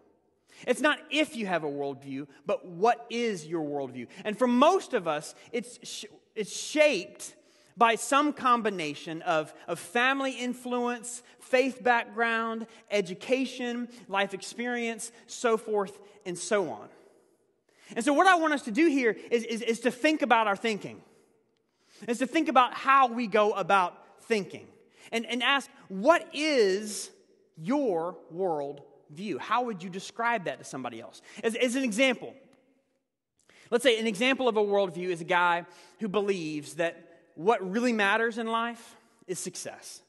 It's 0.66 0.82
not 0.82 1.00
if 1.12 1.36
you 1.36 1.46
have 1.46 1.64
a 1.64 1.70
worldview, 1.70 2.28
but 2.46 2.66
what 2.66 3.06
is 3.10 3.46
your 3.46 3.64
worldview? 3.64 4.08
And 4.26 4.38
for 4.38 4.48
most 4.48 4.94
of 4.94 5.08
us, 5.08 5.36
it's, 5.52 5.80
sh- 5.88 6.06
it's 6.36 6.52
shaped 6.52 7.36
by 7.78 7.94
some 7.94 8.34
combination 8.34 9.22
of, 9.22 9.54
of 9.68 9.78
family 9.78 10.32
influence, 10.32 11.22
faith 11.40 11.84
background, 11.84 12.66
education, 12.90 13.88
life 14.08 14.34
experience, 14.34 15.12
so 15.28 15.58
forth 15.58 16.00
and 16.26 16.38
so 16.38 16.72
on. 16.72 16.90
And 17.96 18.04
so, 18.04 18.14
what 18.14 18.28
I 18.28 18.36
want 18.36 18.54
us 18.54 18.64
to 18.64 18.72
do 18.72 18.88
here 18.88 19.16
is, 19.32 19.44
is, 19.44 19.62
is 19.62 19.80
to 19.82 19.92
think 19.92 20.22
about 20.22 20.48
our 20.48 20.58
thinking, 20.58 21.02
is 22.08 22.18
to 22.18 22.28
think 22.28 22.50
about 22.50 22.74
how 22.74 23.08
we 23.08 23.28
go 23.28 23.52
about 23.52 24.22
thinking, 24.24 24.68
and, 25.12 25.26
and 25.26 25.44
ask, 25.44 25.70
what 25.90 26.28
is 26.34 27.10
your 27.58 28.18
world 28.32 28.82
view? 29.10 29.38
How 29.38 29.64
would 29.64 29.84
you 29.84 29.90
describe 29.90 30.46
that 30.46 30.60
to 30.60 30.66
somebody 30.66 31.02
else? 31.02 31.22
As, 31.44 31.56
as 31.56 31.76
an 31.76 31.84
example, 31.84 32.34
let's 33.72 33.84
say 33.84 34.00
an 34.00 34.08
example 34.08 34.48
of 34.48 34.58
a 34.58 34.64
worldview 34.64 35.10
is 35.10 35.22
a 35.22 35.26
guy 35.26 35.66
who 36.00 36.08
believes 36.08 36.76
that 36.76 37.22
what 37.36 37.70
really 37.70 37.94
matters 37.94 38.38
in 38.38 38.48
life 38.48 38.96
is 39.28 39.40
success, 39.40 40.02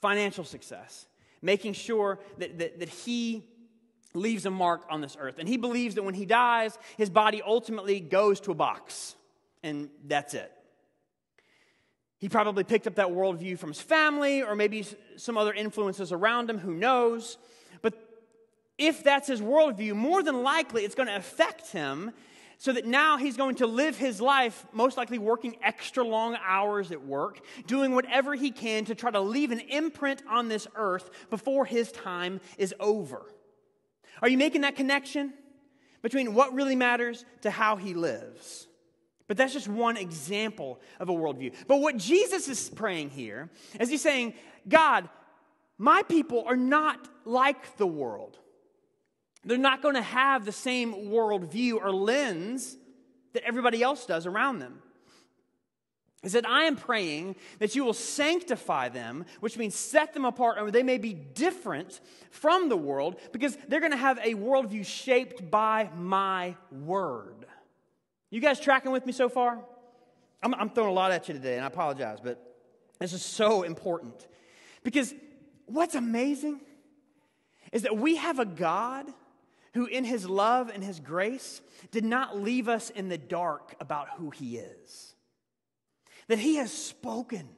financial 0.00 0.44
success, 0.44 1.06
making 1.42 1.72
sure 1.72 2.18
that, 2.38 2.58
that, 2.58 2.80
that 2.80 2.88
he 2.88 3.44
leaves 4.12 4.44
a 4.44 4.50
mark 4.50 4.84
on 4.90 5.00
this 5.00 5.16
earth. 5.18 5.38
And 5.38 5.48
he 5.48 5.56
believes 5.56 5.94
that 5.94 6.02
when 6.02 6.14
he 6.14 6.26
dies, 6.26 6.78
his 6.96 7.08
body 7.08 7.42
ultimately 7.42 8.00
goes 8.00 8.40
to 8.40 8.50
a 8.50 8.54
box, 8.54 9.14
and 9.62 9.88
that's 10.06 10.34
it. 10.34 10.52
He 12.20 12.28
probably 12.28 12.64
picked 12.64 12.86
up 12.86 12.96
that 12.96 13.08
worldview 13.08 13.58
from 13.58 13.70
his 13.70 13.80
family 13.80 14.42
or 14.42 14.54
maybe 14.54 14.86
some 15.16 15.38
other 15.38 15.54
influences 15.54 16.12
around 16.12 16.50
him, 16.50 16.58
who 16.58 16.74
knows 16.74 17.38
But 17.82 17.94
if 18.78 19.02
that's 19.02 19.26
his 19.26 19.40
worldview, 19.40 19.94
more 19.94 20.22
than 20.22 20.42
likely 20.42 20.84
it's 20.84 20.94
going 20.94 21.08
to 21.08 21.16
affect 21.16 21.72
him 21.72 22.12
so 22.58 22.74
that 22.74 22.84
now 22.84 23.16
he's 23.16 23.38
going 23.38 23.54
to 23.54 23.66
live 23.66 23.96
his 23.96 24.20
life, 24.20 24.66
most 24.70 24.98
likely 24.98 25.16
working 25.16 25.56
extra 25.62 26.04
long 26.04 26.36
hours 26.46 26.92
at 26.92 27.02
work, 27.02 27.40
doing 27.66 27.94
whatever 27.94 28.34
he 28.34 28.50
can 28.50 28.84
to 28.84 28.94
try 28.94 29.10
to 29.10 29.20
leave 29.20 29.50
an 29.50 29.60
imprint 29.60 30.22
on 30.28 30.48
this 30.48 30.66
earth 30.74 31.08
before 31.30 31.64
his 31.64 31.90
time 31.90 32.38
is 32.58 32.74
over. 32.78 33.22
Are 34.20 34.28
you 34.28 34.36
making 34.36 34.60
that 34.60 34.76
connection 34.76 35.32
between 36.02 36.34
what 36.34 36.52
really 36.52 36.76
matters 36.76 37.24
to 37.40 37.50
how 37.50 37.76
he 37.76 37.94
lives? 37.94 38.66
But 39.30 39.36
that's 39.36 39.52
just 39.52 39.68
one 39.68 39.96
example 39.96 40.80
of 40.98 41.08
a 41.08 41.12
worldview. 41.12 41.54
But 41.68 41.76
what 41.76 41.96
Jesus 41.96 42.48
is 42.48 42.68
praying 42.68 43.10
here 43.10 43.48
is 43.78 43.88
he's 43.88 44.02
saying, 44.02 44.34
God, 44.68 45.08
my 45.78 46.02
people 46.02 46.42
are 46.48 46.56
not 46.56 47.08
like 47.24 47.76
the 47.76 47.86
world. 47.86 48.40
They're 49.44 49.56
not 49.56 49.82
going 49.82 49.94
to 49.94 50.02
have 50.02 50.44
the 50.44 50.50
same 50.50 50.92
worldview 51.12 51.74
or 51.74 51.92
lens 51.92 52.76
that 53.32 53.44
everybody 53.44 53.84
else 53.84 54.04
does 54.04 54.26
around 54.26 54.58
them. 54.58 54.82
He 56.24 56.28
said, 56.28 56.44
I 56.44 56.64
am 56.64 56.74
praying 56.74 57.36
that 57.60 57.76
you 57.76 57.84
will 57.84 57.92
sanctify 57.92 58.88
them, 58.88 59.26
which 59.38 59.56
means 59.56 59.76
set 59.76 60.12
them 60.12 60.24
apart, 60.24 60.58
or 60.58 60.72
they 60.72 60.82
may 60.82 60.98
be 60.98 61.14
different 61.14 62.00
from 62.32 62.68
the 62.68 62.76
world, 62.76 63.20
because 63.30 63.56
they're 63.68 63.78
going 63.78 63.92
to 63.92 63.96
have 63.96 64.18
a 64.18 64.34
worldview 64.34 64.84
shaped 64.84 65.52
by 65.52 65.88
my 65.96 66.56
word. 66.72 67.39
You 68.30 68.40
guys 68.40 68.60
tracking 68.60 68.92
with 68.92 69.06
me 69.06 69.12
so 69.12 69.28
far? 69.28 69.58
I'm, 70.42 70.54
I'm 70.54 70.70
throwing 70.70 70.90
a 70.90 70.94
lot 70.94 71.10
at 71.10 71.28
you 71.28 71.34
today, 71.34 71.56
and 71.56 71.64
I 71.64 71.66
apologize, 71.66 72.18
but 72.22 72.40
this 72.98 73.12
is 73.12 73.24
so 73.24 73.62
important. 73.62 74.26
Because 74.84 75.14
what's 75.66 75.94
amazing 75.94 76.60
is 77.72 77.82
that 77.82 77.96
we 77.96 78.16
have 78.16 78.38
a 78.38 78.44
God 78.44 79.06
who, 79.74 79.86
in 79.86 80.04
his 80.04 80.28
love 80.28 80.70
and 80.72 80.82
his 80.82 81.00
grace, 81.00 81.60
did 81.90 82.04
not 82.04 82.38
leave 82.38 82.68
us 82.68 82.90
in 82.90 83.08
the 83.08 83.18
dark 83.18 83.74
about 83.80 84.08
who 84.16 84.30
he 84.30 84.56
is. 84.56 85.14
That 86.28 86.38
he 86.38 86.56
has 86.56 86.72
spoken, 86.72 87.48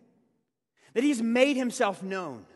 that 0.95 1.05
he's 1.05 1.23
made 1.23 1.57
himself 1.57 2.03
known, 2.03 2.47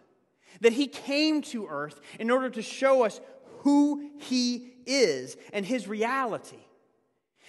that 0.61 0.73
he 0.73 0.87
came 0.87 1.42
to 1.42 1.66
earth 1.68 2.00
in 2.18 2.30
order 2.30 2.49
to 2.50 2.62
show 2.62 3.04
us 3.04 3.20
who 3.58 4.11
he 4.18 4.73
is 4.87 5.37
and 5.52 5.64
his 5.66 5.87
reality. 5.88 6.65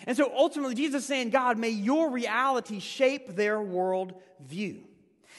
And 0.05 0.15
so 0.15 0.31
ultimately, 0.35 0.75
Jesus 0.75 1.03
is 1.03 1.07
saying, 1.07 1.31
God, 1.31 1.57
may 1.57 1.69
your 1.69 2.11
reality 2.11 2.79
shape 2.79 3.35
their 3.35 3.61
world 3.61 4.13
view. 4.39 4.83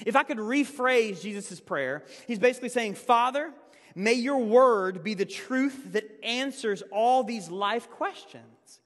If 0.05 0.17
I 0.17 0.23
could 0.23 0.39
rephrase 0.39 1.23
Jesus' 1.23 1.61
prayer, 1.61 2.05
he's 2.27 2.39
basically 2.39 2.69
saying, 2.69 2.95
Father, 2.95 3.53
May 3.99 4.13
your 4.13 4.39
word 4.39 5.03
be 5.03 5.15
the 5.15 5.25
truth 5.25 5.93
that 5.93 6.05
answers 6.23 6.85
all 6.93 7.25
these 7.25 7.51
life 7.51 7.91
questions 7.91 8.79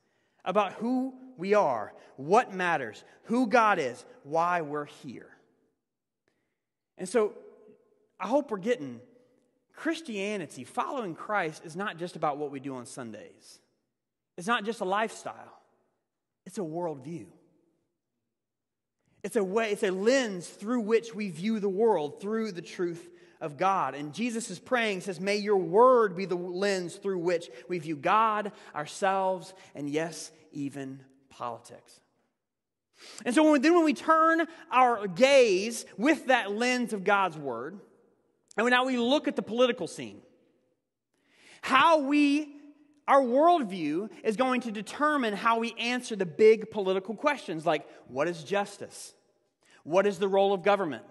about 0.42 0.72
who 0.72 1.12
we 1.36 1.52
are, 1.52 1.92
what 2.16 2.54
matters, 2.54 3.04
who 3.24 3.46
God 3.46 3.78
is, 3.78 4.06
why 4.22 4.62
we're 4.62 4.86
here. 4.86 5.28
And 6.96 7.06
so 7.06 7.34
I 8.18 8.26
hope 8.26 8.50
we're 8.50 8.56
getting 8.56 9.00
Christianity, 9.74 10.64
following 10.64 11.14
Christ, 11.14 11.62
is 11.66 11.76
not 11.76 11.98
just 11.98 12.16
about 12.16 12.38
what 12.38 12.50
we 12.50 12.58
do 12.58 12.76
on 12.76 12.86
Sundays. 12.86 13.60
It's 14.38 14.46
not 14.46 14.64
just 14.64 14.80
a 14.80 14.86
lifestyle, 14.86 15.60
it's 16.46 16.58
a 16.58 16.62
worldview. 16.62 17.26
It's 19.22 19.37
a 19.37 19.44
way, 19.44 19.70
it's 19.70 19.84
a 19.84 19.90
lens 19.90 20.49
through 20.49 20.80
which 20.80 21.14
we 21.14 21.30
view 21.30 21.61
the 21.61 21.68
world, 21.68 22.20
through 22.20 22.52
the 22.52 22.62
truth 22.62 23.08
of 23.40 23.56
God. 23.56 23.94
And 23.94 24.12
Jesus 24.12 24.50
is 24.50 24.58
praying, 24.58 25.02
says, 25.02 25.20
May 25.20 25.37
your 25.37 25.56
word 25.56 26.16
be 26.16 26.25
the 26.25 26.34
lens 26.34 26.96
through 26.96 27.18
which 27.18 27.49
we 27.68 27.78
view 27.78 27.96
God, 27.96 28.52
ourselves, 28.75 29.54
and 29.75 29.88
yes, 29.88 30.32
even 30.52 31.00
politics. 31.28 32.00
And 33.25 33.34
so 33.34 33.50
when, 33.50 33.62
then 33.62 33.75
when 33.75 33.84
we 33.84 33.94
turn 33.94 34.46
our 34.70 35.06
gaze 35.06 35.84
with 35.96 36.26
that 36.26 36.52
lens 36.52 36.92
of 36.92 37.04
God's 37.04 37.37
word, 37.37 37.78
and 38.56 38.68
now 38.70 38.84
we 38.84 38.96
look 38.96 39.28
at 39.28 39.37
the 39.37 39.42
political 39.42 39.87
scene, 39.87 40.20
how 41.62 42.00
we 42.00 42.56
our 43.09 43.23
worldview 43.23 44.11
is 44.23 44.37
going 44.37 44.61
to 44.62 44.71
determine 44.71 45.35
how 45.35 45.59
we 45.59 45.75
answer 45.78 46.16
the 46.16 46.26
big 46.26 46.71
political 46.71 47.14
questions 47.14 47.66
like 47.66 47.87
what 48.09 48.28
is 48.28 48.44
justice? 48.44 49.14
What 49.85 50.06
is 50.06 50.18
the 50.18 50.28
role 50.28 50.52
of 50.52 50.62
government? 50.62 51.04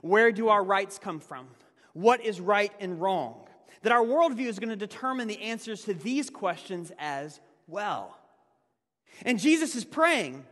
Where 0.00 0.32
do 0.32 0.48
our 0.48 0.64
rights 0.64 0.98
come 0.98 1.20
from? 1.20 1.48
what 1.94 2.24
is 2.24 2.40
right 2.40 2.72
and 2.78 3.00
wrong. 3.00 3.40
That 3.82 3.92
our 3.92 4.04
worldview 4.04 4.46
is 4.46 4.58
going 4.58 4.68
to 4.68 4.76
determine 4.76 5.28
the 5.28 5.40
answers 5.40 5.84
to 5.84 5.94
these 5.94 6.28
questions 6.28 6.92
as 6.98 7.40
well. 7.66 8.18
And 9.22 9.38
Jesus 9.38 9.74
is 9.74 9.84
praying. 9.84 10.44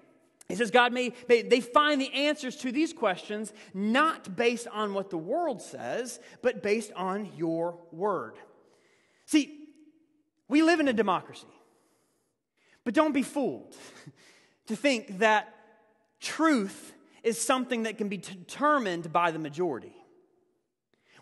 He 0.49 0.55
says, 0.55 0.71
God, 0.71 0.93
may, 0.93 1.13
may 1.29 1.43
they 1.43 1.61
find 1.61 2.01
the 2.01 2.13
answers 2.13 2.57
to 2.57 2.73
these 2.73 2.93
questions 2.93 3.53
not 3.75 4.37
based 4.37 4.67
on 4.69 4.95
what 4.95 5.11
the 5.11 5.19
world 5.19 5.61
says, 5.61 6.21
but 6.43 6.63
based 6.63 6.93
on 6.95 7.31
your 7.37 7.79
word. 7.91 8.35
See, 9.27 9.62
we 10.53 10.63
live 10.63 10.81
in 10.81 10.89
a 10.89 10.93
democracy, 10.93 11.47
but 12.85 12.93
don't 12.93 13.15
be 13.15 13.23
fooled 13.23 13.75
to 14.67 14.77
think 14.77 15.19
that 15.21 15.55
truth 16.21 16.93
is 17.23 17.41
something 17.41 17.85
that 17.85 17.97
can 17.97 18.11
be 18.11 18.19
determined 18.19 19.11
by 19.11 19.31
the 19.31 19.39
majority. 19.39 19.97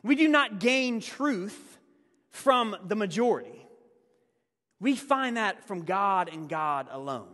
We 0.02 0.16
do 0.16 0.26
not 0.26 0.58
gain 0.58 1.00
truth 1.00 1.78
from 2.30 2.76
the 2.84 2.96
majority. 2.96 3.64
We 4.80 4.96
find 4.96 5.36
that 5.36 5.64
from 5.64 5.84
God 5.84 6.28
and 6.32 6.48
God 6.48 6.88
alone. 6.90 7.28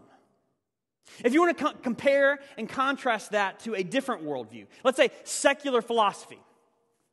If 1.24 1.32
you 1.32 1.40
want 1.40 1.56
to 1.56 1.64
co- 1.64 1.78
compare 1.82 2.40
and 2.58 2.68
contrast 2.68 3.30
that 3.30 3.60
to 3.60 3.74
a 3.74 3.82
different 3.82 4.22
worldview, 4.22 4.66
let's 4.84 4.98
say 4.98 5.08
secular 5.24 5.80
philosophy. 5.80 6.40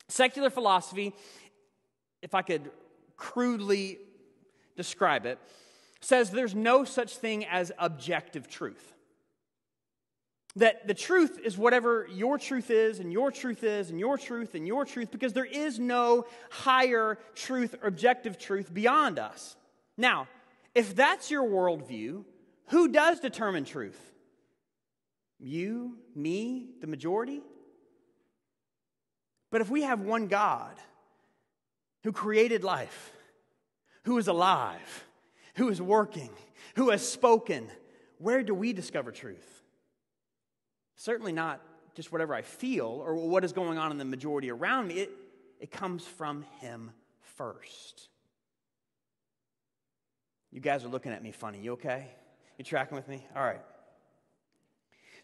Secular 0.08 0.50
philosophy, 0.50 1.14
if 2.20 2.34
I 2.34 2.42
could 2.42 2.70
crudely 3.16 3.98
describe 4.76 5.26
it, 5.26 5.38
says 6.00 6.30
there's 6.30 6.54
no 6.54 6.84
such 6.84 7.16
thing 7.16 7.44
as 7.46 7.72
objective 7.78 8.48
truth. 8.48 8.92
That 10.56 10.86
the 10.86 10.94
truth 10.94 11.40
is 11.42 11.58
whatever 11.58 12.06
your 12.12 12.38
truth 12.38 12.70
is, 12.70 13.00
and 13.00 13.12
your 13.12 13.32
truth 13.32 13.64
is, 13.64 13.90
and 13.90 13.98
your 13.98 14.16
truth, 14.16 14.54
and 14.54 14.66
your 14.66 14.84
truth, 14.84 15.10
because 15.10 15.32
there 15.32 15.44
is 15.44 15.80
no 15.80 16.26
higher 16.50 17.18
truth 17.34 17.74
or 17.82 17.88
objective 17.88 18.38
truth 18.38 18.72
beyond 18.72 19.18
us. 19.18 19.56
Now, 19.96 20.28
if 20.74 20.94
that's 20.94 21.30
your 21.30 21.44
worldview, 21.44 22.24
who 22.68 22.88
does 22.88 23.20
determine 23.20 23.64
truth? 23.64 23.98
You, 25.40 25.98
me, 26.14 26.68
the 26.80 26.86
majority? 26.86 27.42
But 29.50 29.60
if 29.60 29.70
we 29.70 29.82
have 29.82 30.00
one 30.00 30.28
God 30.28 30.76
who 32.04 32.12
created 32.12 32.64
life, 32.64 33.12
who 34.04 34.18
is 34.18 34.28
alive, 34.28 35.04
who 35.56 35.68
is 35.68 35.80
working, 35.80 36.30
who 36.76 36.90
has 36.90 37.06
spoken, 37.06 37.68
where 38.18 38.42
do 38.42 38.54
we 38.54 38.72
discover 38.72 39.12
truth? 39.12 39.62
Certainly 40.96 41.32
not 41.32 41.60
just 41.94 42.12
whatever 42.12 42.34
I 42.34 42.42
feel 42.42 42.86
or 42.86 43.14
what 43.14 43.44
is 43.44 43.52
going 43.52 43.78
on 43.78 43.90
in 43.90 43.98
the 43.98 44.04
majority 44.04 44.50
around 44.50 44.88
me. 44.88 44.94
It, 44.94 45.10
it 45.60 45.70
comes 45.70 46.04
from 46.04 46.44
Him 46.60 46.90
first. 47.36 48.08
You 50.50 50.60
guys 50.60 50.84
are 50.84 50.88
looking 50.88 51.12
at 51.12 51.22
me 51.22 51.32
funny. 51.32 51.60
You 51.60 51.72
okay? 51.72 52.06
You 52.58 52.64
tracking 52.64 52.96
with 52.96 53.08
me? 53.08 53.26
All 53.34 53.42
right. 53.42 53.60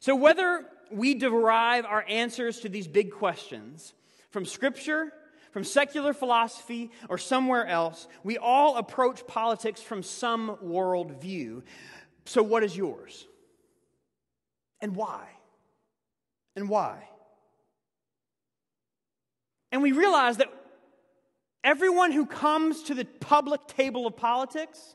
So, 0.01 0.17
whether 0.17 0.65
we 0.91 1.15
derive 1.15 1.85
our 1.85 2.05
answers 2.09 2.61
to 2.61 2.69
these 2.69 2.89
big 2.89 3.13
questions 3.13 3.93
from 4.31 4.45
Scripture, 4.45 5.13
from 5.51 5.65
secular 5.65 6.13
philosophy, 6.13 6.91
or 7.09 7.19
somewhere 7.19 7.67
else, 7.67 8.07
we 8.23 8.39
all 8.39 8.77
approach 8.77 9.27
politics 9.27 9.83
from 9.83 10.03
some 10.03 10.57
worldview. 10.65 11.63
So, 12.25 12.43
what 12.43 12.63
is 12.63 12.77
yours? 12.77 13.27
And 14.81 14.95
why? 14.95 15.29
And 16.57 16.69
why? 16.69 17.03
And 19.73 19.83
we 19.83 19.93
realize 19.93 20.39
that 20.39 20.49
everyone 21.63 22.13
who 22.13 22.27
comes 22.27 22.85
to 22.85 22.95
the 22.95 23.05
public 23.05 23.67
table 23.67 24.07
of 24.07 24.17
politics, 24.17 24.95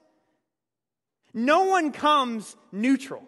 no 1.33 1.65
one 1.65 1.91
comes 1.91 2.55
neutral. 2.71 3.23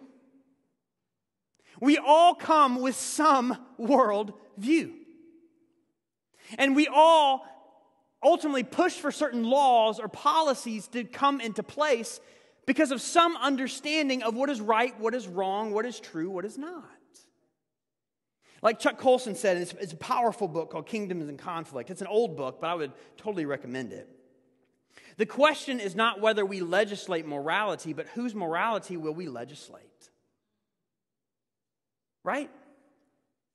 We 1.80 1.98
all 1.98 2.34
come 2.34 2.80
with 2.80 2.96
some 2.96 3.56
world 3.76 4.32
view. 4.56 4.94
And 6.56 6.74
we 6.74 6.86
all 6.86 7.46
ultimately 8.22 8.64
push 8.64 8.94
for 8.94 9.12
certain 9.12 9.44
laws 9.44 10.00
or 10.00 10.08
policies 10.08 10.88
to 10.88 11.04
come 11.04 11.40
into 11.40 11.62
place 11.62 12.20
because 12.66 12.90
of 12.90 13.00
some 13.00 13.36
understanding 13.36 14.22
of 14.22 14.34
what 14.34 14.50
is 14.50 14.60
right, 14.60 14.98
what 15.00 15.14
is 15.14 15.26
wrong, 15.26 15.72
what 15.72 15.86
is 15.86 15.98
true, 16.00 16.30
what 16.30 16.44
is 16.44 16.58
not. 16.58 16.84
Like 18.60 18.80
Chuck 18.80 18.98
Colson 18.98 19.34
said, 19.34 19.56
it's, 19.56 19.72
it's, 19.74 19.92
a 19.92 19.96
powerful 19.96 20.48
book 20.48 20.70
called 20.70 20.86
Kingdoms 20.86 21.28
and 21.28 21.38
Conflict. 21.38 21.90
It's 21.90 22.00
an 22.00 22.08
old 22.08 22.36
book, 22.36 22.60
but 22.60 22.66
I 22.66 22.74
would 22.74 22.92
totally 23.16 23.46
recommend 23.46 23.92
it. 23.92 24.08
The 25.16 25.26
question 25.26 25.80
is 25.80 25.94
not 25.94 26.20
whether 26.20 26.44
we 26.44 26.60
legislate 26.60 27.26
morality, 27.26 27.92
but 27.92 28.08
whose 28.08 28.34
morality 28.34 28.96
will 28.96 29.14
we 29.14 29.28
legislate? 29.28 29.82
Right? 32.24 32.50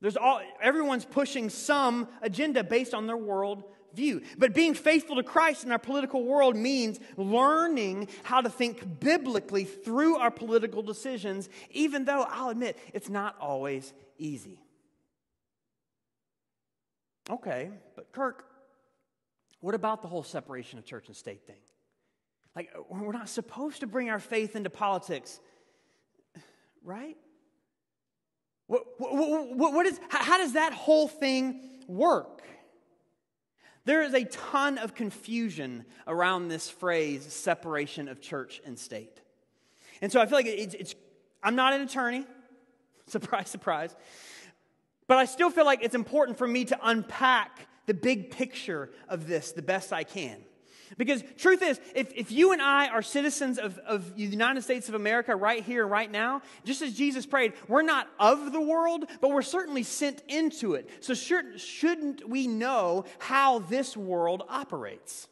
There's 0.04 0.18
all, 0.18 0.42
everyone's 0.62 1.06
pushing 1.06 1.50
some 1.50 2.10
agenda 2.22 2.62
based 2.62 2.94
on 2.94 3.08
their 3.08 3.16
world 3.16 3.64
view. 3.94 4.22
But 4.38 4.54
being 4.54 4.74
faithful 4.74 5.16
to 5.16 5.24
Christ 5.24 5.64
in 5.64 5.72
our 5.72 5.80
political 5.80 6.26
world 6.26 6.58
means 6.58 7.00
learning 7.16 8.10
how 8.24 8.42
to 8.42 8.50
think 8.50 9.00
biblically 9.00 9.64
through 9.64 10.18
our 10.18 10.30
political 10.30 10.82
decisions, 10.82 11.48
even 11.72 12.04
though 12.04 12.24
I'll 12.30 12.50
admit 12.50 12.78
it's 12.94 13.08
not 13.08 13.38
always 13.40 13.94
easy. 14.18 14.60
Okay, 17.30 17.70
but 17.96 18.12
Kirk, 18.12 18.44
what 19.62 19.74
about 19.74 20.02
the 20.02 20.10
whole 20.10 20.24
separation 20.24 20.80
of 20.80 20.84
church 20.84 21.08
and 21.08 21.16
state 21.16 21.48
thing? 21.48 21.62
Like, 22.58 22.76
we're 22.90 23.14
not 23.14 23.30
supposed 23.30 23.80
to 23.80 23.88
bring 23.88 24.10
our 24.10 24.20
faith 24.20 24.58
into 24.58 24.70
politics, 24.70 25.40
right? 26.84 27.16
What, 28.68 28.84
what, 28.98 29.74
what, 29.74 29.86
is, 29.86 30.00
how 30.10 30.38
does 30.38 30.54
that 30.54 30.74
whole 30.74 31.08
thing 31.08 31.60
work? 31.88 32.42
There 33.86 34.02
is 34.02 34.14
a 34.14 34.24
ton 34.24 34.78
of 34.78 34.96
confusion 34.96 35.86
around 36.08 36.48
this 36.48 36.70
phrase, 36.70 37.32
separation 37.34 38.08
of 38.08 38.22
church 38.22 38.62
and 38.66 38.80
state. 38.80 39.20
And 40.02 40.12
so 40.12 40.22
I 40.22 40.26
feel 40.26 40.38
like 40.38 40.46
it's, 40.46 40.74
it's 40.74 40.96
I'm 41.42 41.56
not 41.56 41.74
an 41.74 41.82
attorney, 41.82 42.26
surprise, 43.08 43.50
surprise. 43.50 43.96
But 45.08 45.18
I 45.18 45.26
still 45.26 45.50
feel 45.50 45.66
like 45.66 45.84
it's 45.84 45.96
important 45.96 46.38
for 46.38 46.48
me 46.48 46.64
to 46.66 46.80
unpack 46.82 47.68
the 47.86 47.94
big 47.94 48.32
picture 48.32 48.90
of 49.10 49.28
this 49.28 49.52
the 49.52 49.62
best 49.62 49.92
I 49.92 50.06
can. 50.06 50.38
Because 50.98 51.24
truth 51.38 51.62
is, 51.62 51.80
if, 51.96 52.12
if 52.14 52.32
you 52.32 52.52
and 52.52 52.62
I 52.62 52.88
are 52.88 53.02
citizens 53.02 53.58
of, 53.58 53.78
of 53.80 54.16
the 54.16 54.24
United 54.24 54.64
States 54.64 54.90
of 54.90 54.96
America 54.96 55.36
right 55.36 55.64
here, 55.64 55.88
right 55.88 56.12
now, 56.12 56.42
just 56.64 56.82
as 56.82 56.94
Jesus 56.94 57.26
prayed, 57.26 57.54
we're 57.68 57.82
not 57.82 58.08
of 58.20 58.52
the 58.52 58.62
world, 58.62 59.06
but 59.22 59.32
we're 59.32 59.42
certainly 59.42 59.84
sent 59.84 60.22
into 60.28 60.74
it. 60.76 60.90
So 61.02 61.14
should, 61.14 61.60
shouldn't 61.60 62.28
we 62.28 62.48
know 62.48 63.06
how 63.20 63.60
this 63.60 63.98
world 63.98 64.44
operates? 64.50 65.28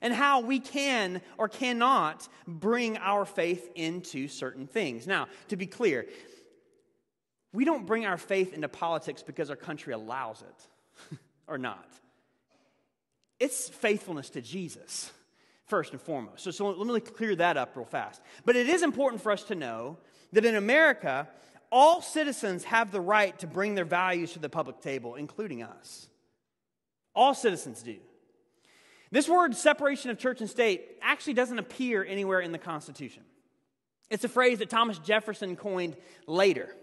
And 0.00 0.14
how 0.14 0.42
we 0.42 0.60
can 0.60 1.20
or 1.38 1.48
cannot 1.48 2.28
bring 2.46 2.98
our 2.98 3.24
faith 3.24 3.68
into 3.74 4.28
certain 4.28 4.68
things. 4.68 5.08
Now, 5.08 5.26
to 5.48 5.56
be 5.56 5.66
clear, 5.66 6.06
we 7.52 7.64
don't 7.64 7.84
bring 7.84 8.06
our 8.06 8.16
faith 8.16 8.52
into 8.52 8.68
politics 8.68 9.24
because 9.24 9.50
our 9.50 9.56
country 9.56 9.92
allows 9.92 10.42
it 10.42 11.18
or 11.48 11.58
not. 11.58 11.88
It's 13.40 13.68
faithfulness 13.68 14.30
to 14.30 14.40
Jesus, 14.40 15.12
first 15.66 15.92
and 15.92 16.00
foremost. 16.00 16.42
So, 16.44 16.50
so 16.50 16.70
let 16.70 16.86
me 16.86 17.00
clear 17.00 17.36
that 17.36 17.56
up 17.56 17.76
real 17.76 17.84
fast. 17.84 18.20
But 18.44 18.56
it 18.56 18.68
is 18.68 18.82
important 18.82 19.22
for 19.22 19.32
us 19.32 19.44
to 19.44 19.54
know 19.54 19.98
that 20.32 20.44
in 20.44 20.56
America, 20.56 21.28
all 21.70 22.02
citizens 22.02 22.64
have 22.64 22.90
the 22.90 23.00
right 23.00 23.38
to 23.38 23.46
bring 23.46 23.74
their 23.74 23.84
values 23.84 24.32
to 24.32 24.38
the 24.38 24.48
public 24.48 24.80
table, 24.80 25.14
including 25.14 25.62
us. 25.62 26.08
All 27.14 27.34
citizens 27.34 27.82
do. 27.82 27.96
This 29.10 29.28
word, 29.28 29.56
separation 29.56 30.10
of 30.10 30.18
church 30.18 30.40
and 30.40 30.50
state, 30.50 30.98
actually 31.00 31.34
doesn't 31.34 31.58
appear 31.58 32.04
anywhere 32.04 32.40
in 32.40 32.52
the 32.52 32.58
Constitution. 32.58 33.22
It's 34.10 34.24
a 34.24 34.28
phrase 34.28 34.58
that 34.58 34.70
Thomas 34.70 34.98
Jefferson 34.98 35.56
coined 35.56 35.96
later. 36.26 36.74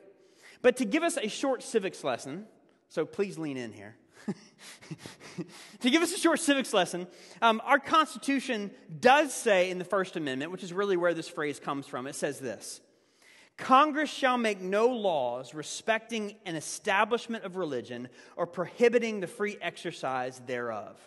But 0.62 0.78
to 0.78 0.86
give 0.86 1.04
us 1.04 1.18
a 1.18 1.28
short 1.28 1.64
civics 1.64 2.04
lesson, 2.04 2.46
so 2.90 3.06
please 3.06 3.38
lean 3.38 3.58
in 3.58 3.74
here. 3.74 3.96
to 5.82 5.90
give 5.90 6.02
us 6.02 6.14
a 6.14 6.18
short 6.18 6.40
civics 6.40 6.74
lesson, 6.74 7.08
um, 7.42 7.62
our 7.66 7.80
Constitution 7.80 8.72
does 9.00 9.34
say 9.34 9.70
in 9.70 9.78
the 9.78 9.86
First 9.86 10.16
Amendment, 10.16 10.52
which 10.52 10.64
is 10.64 10.74
really 10.74 10.98
where 10.98 11.14
this 11.14 11.28
phrase 11.28 11.60
comes 11.60 11.88
from, 11.88 12.08
it 12.08 12.16
says 12.16 12.40
this 12.40 12.82
Congress 13.58 14.10
shall 14.10 14.38
make 14.38 14.60
no 14.60 14.88
laws 14.88 15.54
respecting 15.54 16.36
an 16.46 16.56
establishment 16.56 17.46
of 17.46 17.56
religion 17.56 18.10
or 18.36 18.46
prohibiting 18.46 19.20
the 19.20 19.28
free 19.28 19.58
exercise 19.62 20.42
thereof. 20.46 21.00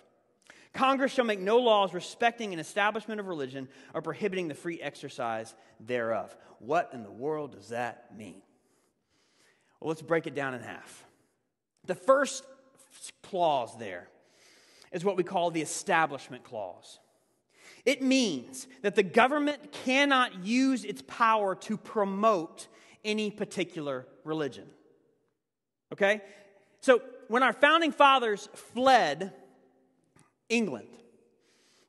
Congress 0.73 1.13
shall 1.13 1.25
make 1.25 1.41
no 1.41 1.59
laws 1.59 1.93
respecting 1.93 2.53
an 2.53 2.59
establishment 2.59 3.21
of 3.21 3.27
religion 3.27 3.69
or 3.95 4.03
prohibiting 4.03 4.49
the 4.49 4.55
free 4.55 4.81
exercise 4.81 5.55
thereof. 5.81 6.37
What 6.59 6.91
in 6.93 7.03
the 7.03 7.11
world 7.11 7.53
does 7.53 7.69
that 7.69 8.17
mean? 8.17 8.43
Well, 9.81 9.89
let's 9.89 10.03
break 10.03 10.27
it 10.27 10.35
down 10.35 10.55
in 10.55 10.61
half. 10.61 11.05
The 11.87 11.95
first 11.95 12.45
clause 13.23 13.77
there 13.79 14.09
is 14.93 15.05
what 15.05 15.17
we 15.17 15.23
call 15.23 15.51
the 15.51 15.63
establishment 15.63 16.45
clause. 16.45 16.99
It 17.85 18.03
means 18.03 18.67
that 18.83 18.95
the 18.95 19.03
government 19.03 19.73
cannot 19.73 20.45
use 20.45 20.85
its 20.85 21.03
power 21.07 21.55
to 21.57 21.77
promote 21.77 22.69
any 23.05 23.31
particular 23.31 24.07
religion. 24.25 24.67
Okay? 25.93 26.23
So, 26.81 27.03
when 27.29 27.43
our 27.43 27.53
founding 27.53 27.93
fathers 27.93 28.49
fled 28.55 29.33
England, 30.49 30.89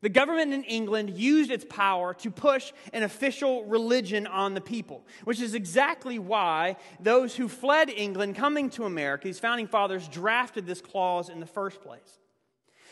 the 0.01 0.09
government 0.09 0.53
in 0.53 0.63
England 0.63 1.09
used 1.09 1.51
its 1.51 1.65
power 1.69 2.13
to 2.15 2.31
push 2.31 2.71
an 2.93 3.03
official 3.03 3.65
religion 3.65 4.27
on 4.27 4.53
the 4.53 4.61
people, 4.61 5.05
which 5.25 5.41
is 5.41 5.53
exactly 5.55 6.17
why 6.17 6.77
those 6.99 7.35
who 7.35 7.47
fled 7.47 7.89
England 7.89 8.35
coming 8.35 8.69
to 8.69 8.85
America, 8.85 9.27
these 9.27 9.39
founding 9.39 9.67
fathers, 9.67 10.07
drafted 10.07 10.65
this 10.65 10.79
clause 10.79 11.29
in 11.29 11.39
the 11.39 11.45
first 11.45 11.81
place. 11.81 12.19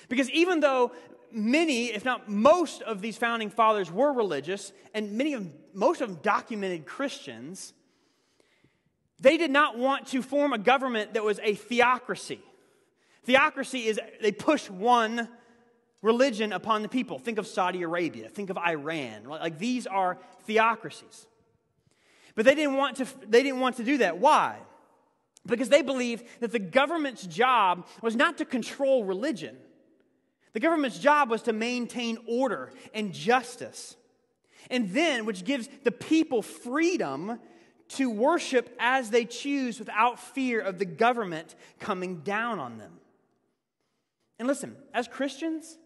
Because 0.10 0.30
even 0.32 0.60
though 0.60 0.92
many, 1.32 1.88
if 1.88 2.04
not 2.04 2.30
most, 2.30 2.82
of 2.82 3.02
these 3.02 3.18
founding 3.18 3.50
fathers 3.50 3.92
were 3.92 4.12
religious, 4.12 4.74
and 4.94 5.14
many 5.14 5.34
of 5.34 5.48
most 5.74 6.02
of 6.02 6.10
them 6.10 6.20
documented 6.22 6.86
Christians, 6.86 7.74
They 9.20 9.38
did 9.38 9.52
not 9.52 9.78
want 9.78 10.08
to 10.08 10.22
form 10.22 10.54
a 10.54 10.58
government 10.58 11.14
that 11.14 11.24
was 11.24 11.40
a 11.42 11.56
theocracy. 11.56 12.40
Theocracy 13.24 13.86
is 13.88 14.00
they 14.22 14.32
push 14.32 14.70
one 14.70 15.28
religion 16.02 16.54
upon 16.54 16.82
the 16.82 16.90
people. 16.90 17.20
Think 17.20 17.38
of 17.38 17.48
Saudi 17.48 17.82
Arabia, 17.84 18.30
think 18.30 18.50
of 18.50 18.58
Iran. 18.58 19.26
Like 19.26 19.58
these 19.58 19.88
are 19.88 20.18
theocracies. 20.44 21.28
But 22.36 22.46
they 22.46 22.54
didn't 22.54 22.76
want 22.76 22.98
to, 22.98 23.08
they 23.28 23.42
didn't 23.42 23.60
want 23.60 23.78
to 23.78 23.84
do 23.84 23.98
that. 23.98 24.20
Why? 24.20 24.60
Because 25.46 25.70
they 25.70 25.82
believed 25.82 26.26
that 26.40 26.52
the 26.52 26.60
government's 26.60 27.26
job 27.26 27.88
was 28.02 28.16
not 28.16 28.38
to 28.38 28.46
control 28.46 29.04
religion. 29.04 29.58
The 30.54 30.60
government's 30.60 31.00
job 31.00 31.30
was 31.30 31.42
to 31.44 31.54
maintain 31.54 32.18
order 32.28 32.72
and 32.94 33.14
justice. 33.14 33.96
And 34.70 34.92
then, 34.92 35.26
which 35.26 35.46
gives 35.46 35.70
the 35.84 35.92
people 35.92 36.42
freedom 36.42 37.40
to 37.90 38.10
worship 38.10 38.76
as 38.80 39.10
they 39.10 39.26
choose 39.26 39.80
without 39.80 40.20
fear 40.20 40.60
of 40.60 40.78
the 40.78 40.86
government 40.86 41.56
coming 41.80 42.18
down 42.18 42.60
on 42.60 42.78
them. 42.78 43.00
And 44.40 44.48
listen, 44.48 44.76
as 44.94 45.08
Christians, 45.08 45.78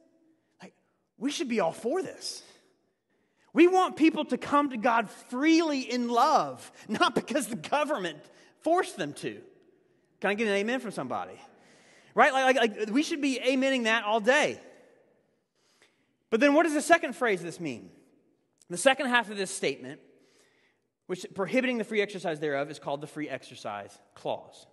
we 1.21 1.31
should 1.31 1.47
be 1.47 1.59
all 1.59 1.71
for 1.71 2.01
this. 2.01 2.41
We 3.53 3.67
want 3.67 3.95
people 3.95 4.25
to 4.25 4.37
come 4.37 4.71
to 4.71 4.77
God 4.77 5.09
freely 5.29 5.79
in 5.81 6.09
love, 6.09 6.69
not 6.89 7.15
because 7.15 7.47
the 7.47 7.55
government 7.55 8.17
forced 8.61 8.97
them 8.97 9.13
to. 9.13 9.39
Can 10.19 10.31
I 10.31 10.33
get 10.33 10.47
an 10.47 10.53
amen 10.53 10.79
from 10.79 10.91
somebody? 10.91 11.39
Right? 12.15 12.33
Like, 12.33 12.55
like, 12.55 12.77
like 12.77 12.89
we 12.89 13.03
should 13.03 13.21
be 13.21 13.39
amening 13.39 13.83
that 13.83 14.03
all 14.03 14.19
day. 14.19 14.59
But 16.31 16.39
then 16.39 16.53
what 16.55 16.63
does 16.63 16.73
the 16.73 16.81
second 16.81 17.15
phrase 17.15 17.39
of 17.39 17.45
this 17.45 17.59
mean? 17.59 17.91
The 18.69 18.77
second 18.77 19.07
half 19.07 19.29
of 19.29 19.37
this 19.37 19.51
statement, 19.51 19.99
which 21.05 21.25
prohibiting 21.35 21.77
the 21.77 21.83
free 21.83 22.01
exercise 22.01 22.39
thereof, 22.39 22.71
is 22.71 22.79
called 22.79 23.01
the 23.01 23.07
free 23.07 23.29
exercise 23.29 23.95
clause, 24.15 24.65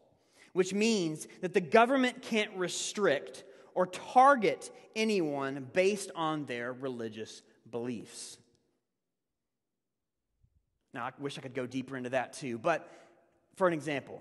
which 0.54 0.72
means 0.72 1.26
that 1.42 1.52
the 1.52 1.60
government 1.60 2.22
can't 2.22 2.56
restrict 2.56 3.44
or 3.78 3.86
target 3.86 4.72
anyone 4.96 5.64
based 5.72 6.10
on 6.16 6.44
their 6.46 6.72
religious 6.72 7.42
beliefs. 7.70 8.36
Now, 10.92 11.04
I 11.04 11.12
wish 11.20 11.38
I 11.38 11.42
could 11.42 11.54
go 11.54 11.64
deeper 11.64 11.96
into 11.96 12.10
that 12.10 12.32
too, 12.32 12.58
but 12.58 12.90
for 13.54 13.68
an 13.68 13.74
example, 13.74 14.20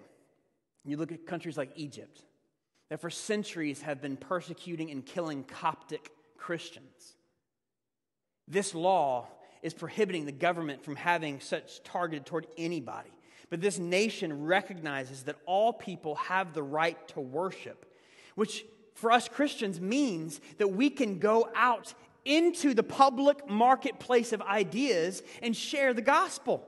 you 0.86 0.96
look 0.96 1.12
at 1.12 1.26
countries 1.26 1.58
like 1.58 1.72
Egypt 1.76 2.22
that 2.92 3.02
for 3.02 3.10
centuries 3.10 3.82
have 3.82 4.00
been 4.00 4.16
persecuting 4.16 4.92
and 4.92 5.04
killing 5.04 5.44
Coptic 5.44 6.12
Christians. 6.38 7.16
This 8.48 8.76
law 8.76 9.26
is 9.64 9.74
prohibiting 9.74 10.28
the 10.28 10.32
government 10.32 10.84
from 10.84 10.96
having 10.96 11.40
such 11.40 11.82
targeted 11.82 12.28
toward 12.28 12.46
anybody. 12.60 13.10
But 13.50 13.62
this 13.62 13.80
nation 13.80 14.46
recognizes 14.46 15.24
that 15.24 15.38
all 15.48 15.74
people 15.74 16.14
have 16.14 16.54
the 16.54 16.62
right 16.62 17.08
to 17.08 17.22
worship, 17.22 17.92
which 18.36 18.64
for 18.98 19.12
us 19.12 19.30
Christians 19.30 19.80
means 19.80 20.42
that 20.58 20.70
we 20.70 20.90
can 20.90 21.20
go 21.20 21.48
out 21.56 21.94
into 22.26 22.74
the 22.74 22.82
public 22.82 23.48
marketplace 23.48 24.34
of 24.34 24.42
ideas 24.42 25.22
and 25.44 25.56
share 25.56 25.94
the 25.94 26.02
gospel. 26.02 26.68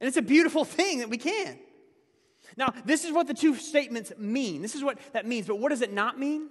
And 0.00 0.08
it's 0.08 0.16
a 0.16 0.22
beautiful 0.22 0.64
thing 0.64 1.00
that 1.00 1.10
we 1.10 1.18
can. 1.18 1.58
Now, 2.56 2.72
this 2.86 3.04
is 3.04 3.12
what 3.12 3.26
the 3.26 3.34
two 3.34 3.54
statements 3.54 4.12
mean. 4.16 4.62
This 4.62 4.74
is 4.74 4.82
what 4.82 4.98
that 5.12 5.26
means. 5.26 5.46
But 5.46 5.58
what 5.58 5.68
does 5.68 5.82
it 5.82 5.92
not 5.92 6.18
mean? 6.18 6.48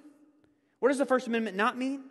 What 0.80 0.90
does 0.90 1.00
the 1.00 1.06
First 1.08 1.26
Amendment 1.26 1.58
not 1.58 1.76
mean? 1.76 2.04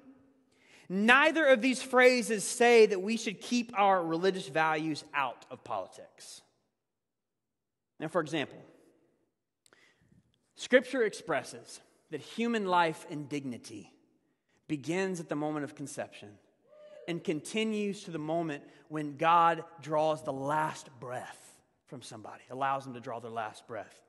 Neither 0.89 1.47
of 1.47 1.63
these 1.63 1.81
phrases 1.81 2.43
say 2.43 2.87
that 2.87 3.01
we 3.01 3.17
should 3.17 3.41
keep 3.41 3.73
our 3.79 4.05
religious 4.05 4.49
values 4.49 5.05
out 5.15 5.47
of 5.49 5.63
politics. 5.63 6.43
Now, 8.01 8.09
for 8.09 8.21
example, 8.21 8.59
Scripture 10.57 11.03
expresses 11.03 11.81
that 12.11 12.21
human 12.21 12.67
life 12.67 13.07
and 13.11 13.29
dignity 13.29 13.93
begins 14.69 15.21
at 15.21 15.29
the 15.29 15.35
moment 15.35 15.64
of 15.64 15.75
conception 15.75 16.31
and 17.09 17.23
continues 17.23 18.05
to 18.05 18.11
the 18.11 18.19
moment 18.19 18.62
when 18.88 19.17
God 19.17 19.64
draws 19.83 20.23
the 20.23 20.33
last 20.33 20.88
breath 21.01 21.38
from 21.87 22.03
somebody, 22.03 22.43
allows 22.51 22.85
them 22.85 22.95
to 22.95 23.01
draw 23.01 23.21
their 23.21 23.31
last 23.31 23.67
breath. 23.67 24.01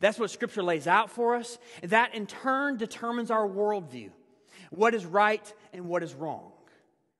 That's 0.00 0.18
what 0.18 0.30
Scripture 0.30 0.62
lays 0.62 0.86
out 0.86 1.10
for 1.10 1.36
us. 1.36 1.58
That 1.82 2.14
in 2.14 2.26
turn 2.26 2.76
determines 2.76 3.30
our 3.30 3.46
worldview 3.46 4.10
what 4.70 4.94
is 4.94 5.04
right 5.04 5.52
and 5.72 5.86
what 5.86 6.02
is 6.02 6.14
wrong 6.14 6.51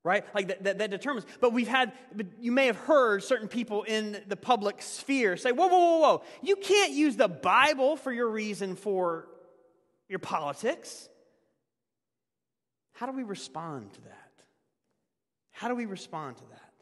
right? 0.04 0.24
Like 0.34 0.48
that, 0.48 0.64
that, 0.64 0.78
that, 0.78 0.90
determines. 0.90 1.26
But 1.40 1.52
we've 1.52 1.68
had 1.68 1.92
but 2.14 2.26
you 2.40 2.52
may 2.52 2.66
have 2.66 2.76
heard 2.76 3.22
certain 3.22 3.48
people 3.48 3.84
in 3.84 4.20
the 4.26 4.36
public 4.36 4.82
sphere 4.82 5.36
say 5.36 5.52
whoa 5.52 5.68
whoa 5.68 5.78
whoa 5.78 5.98
whoa. 5.98 6.22
You 6.42 6.56
can't 6.56 6.92
use 6.92 7.16
the 7.16 7.28
bible 7.28 7.96
for 7.96 8.12
your 8.12 8.28
reason 8.28 8.76
for 8.76 9.28
your 10.08 10.18
politics. 10.18 11.08
How 12.94 13.06
do 13.06 13.12
we 13.12 13.22
respond 13.22 13.92
to 13.94 14.00
that? 14.02 14.18
How 15.52 15.68
do 15.68 15.74
we 15.74 15.86
respond 15.86 16.36
to 16.38 16.44
that? 16.50 16.72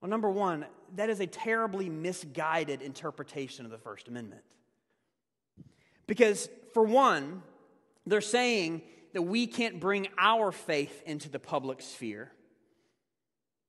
Well 0.00 0.08
number 0.08 0.30
one 0.30 0.64
that 0.96 1.10
is 1.10 1.20
a 1.20 1.26
terribly 1.26 1.90
misguided 1.90 2.80
interpretation 2.80 3.66
of 3.66 3.70
the 3.70 3.78
first 3.78 4.08
amendment. 4.08 4.42
Because 6.06 6.48
for 6.72 6.82
one 6.82 7.42
they're 8.06 8.22
saying 8.22 8.80
that 9.12 9.22
we 9.22 9.46
can't 9.46 9.80
bring 9.80 10.08
our 10.18 10.52
faith 10.52 11.02
into 11.06 11.28
the 11.28 11.38
public 11.38 11.82
sphere, 11.82 12.30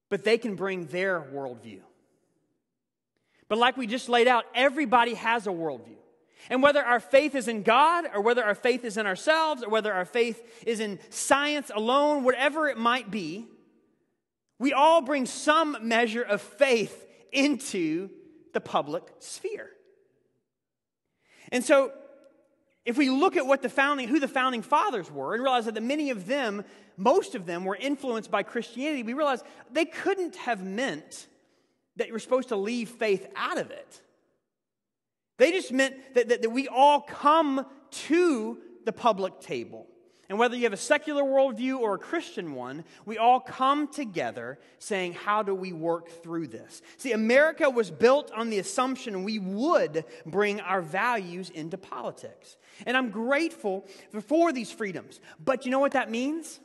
but 0.09 0.23
they 0.23 0.37
can 0.37 0.55
bring 0.55 0.85
their 0.85 1.19
worldview. 1.19 1.81
But 3.47 3.57
like 3.57 3.77
we 3.77 3.87
just 3.87 4.07
laid 4.07 4.27
out, 4.27 4.45
everybody 4.55 5.15
has 5.15 5.47
a 5.47 5.51
worldview. 5.51 5.97
And 6.49 6.63
whether 6.63 6.83
our 6.83 6.99
faith 6.99 7.35
is 7.35 7.47
in 7.47 7.63
God, 7.63 8.05
or 8.13 8.21
whether 8.21 8.43
our 8.43 8.55
faith 8.55 8.83
is 8.83 8.97
in 8.97 9.05
ourselves, 9.05 9.63
or 9.63 9.69
whether 9.69 9.93
our 9.93 10.05
faith 10.05 10.41
is 10.65 10.79
in 10.79 10.99
science 11.09 11.69
alone, 11.73 12.23
whatever 12.23 12.67
it 12.67 12.77
might 12.77 13.11
be, 13.11 13.45
we 14.57 14.73
all 14.73 15.01
bring 15.01 15.25
some 15.25 15.77
measure 15.81 16.21
of 16.21 16.41
faith 16.41 17.07
into 17.31 18.09
the 18.53 18.61
public 18.61 19.03
sphere. 19.19 19.69
And 21.51 21.63
so 21.63 21.91
if 22.85 22.97
we 22.97 23.09
look 23.09 23.37
at 23.37 23.45
what 23.45 23.61
the 23.61 23.69
founding, 23.69 24.07
who 24.07 24.19
the 24.19 24.27
founding 24.27 24.61
fathers 24.61 25.11
were, 25.11 25.33
and 25.33 25.43
realize 25.43 25.65
that 25.65 25.81
many 25.81 26.09
of 26.09 26.25
them, 26.25 26.63
most 26.97 27.35
of 27.35 27.45
them, 27.45 27.63
were 27.63 27.75
influenced 27.75 28.31
by 28.31 28.43
Christianity, 28.43 29.03
we 29.03 29.13
realize 29.13 29.43
they 29.71 29.85
couldn't 29.85 30.35
have 30.37 30.63
meant 30.63 31.27
that 31.97 32.07
you 32.07 32.13
were 32.13 32.19
supposed 32.19 32.49
to 32.49 32.55
leave 32.55 32.89
faith 32.89 33.27
out 33.35 33.57
of 33.57 33.69
it. 33.69 34.01
They 35.37 35.51
just 35.51 35.71
meant 35.71 35.95
that, 36.15 36.29
that, 36.29 36.41
that 36.41 36.49
we 36.49 36.67
all 36.67 37.01
come 37.01 37.65
to 37.91 38.57
the 38.85 38.93
public 38.93 39.39
table. 39.39 39.87
And 40.31 40.39
whether 40.39 40.55
you 40.55 40.63
have 40.63 40.71
a 40.71 40.77
secular 40.77 41.23
worldview 41.23 41.79
or 41.79 41.95
a 41.95 41.99
Christian 41.99 42.55
one, 42.55 42.85
we 43.05 43.17
all 43.17 43.41
come 43.41 43.89
together 43.89 44.59
saying, 44.79 45.11
How 45.11 45.43
do 45.43 45.53
we 45.53 45.73
work 45.73 46.07
through 46.23 46.47
this? 46.47 46.81
See, 46.95 47.11
America 47.11 47.69
was 47.69 47.91
built 47.91 48.31
on 48.31 48.49
the 48.49 48.59
assumption 48.59 49.25
we 49.25 49.39
would 49.39 50.05
bring 50.25 50.61
our 50.61 50.81
values 50.81 51.49
into 51.49 51.77
politics. 51.77 52.55
And 52.85 52.95
I'm 52.95 53.09
grateful 53.09 53.85
for 54.25 54.53
these 54.53 54.71
freedoms. 54.71 55.19
But 55.43 55.65
you 55.65 55.71
know 55.71 55.79
what 55.79 55.91
that 55.91 56.09
means? 56.09 56.61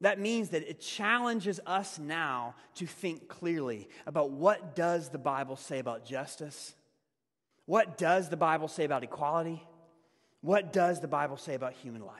That 0.00 0.18
means 0.18 0.48
that 0.48 0.68
it 0.68 0.80
challenges 0.80 1.60
us 1.66 2.00
now 2.00 2.56
to 2.74 2.86
think 2.88 3.28
clearly 3.28 3.88
about 4.08 4.32
what 4.32 4.74
does 4.74 5.10
the 5.10 5.18
Bible 5.18 5.54
say 5.54 5.78
about 5.78 6.04
justice? 6.04 6.74
What 7.66 7.96
does 7.96 8.28
the 8.28 8.36
Bible 8.36 8.66
say 8.66 8.82
about 8.82 9.04
equality? 9.04 9.62
What 10.42 10.72
does 10.72 11.00
the 11.00 11.08
Bible 11.08 11.36
say 11.36 11.54
about 11.54 11.74
human 11.74 12.04
life? 12.04 12.16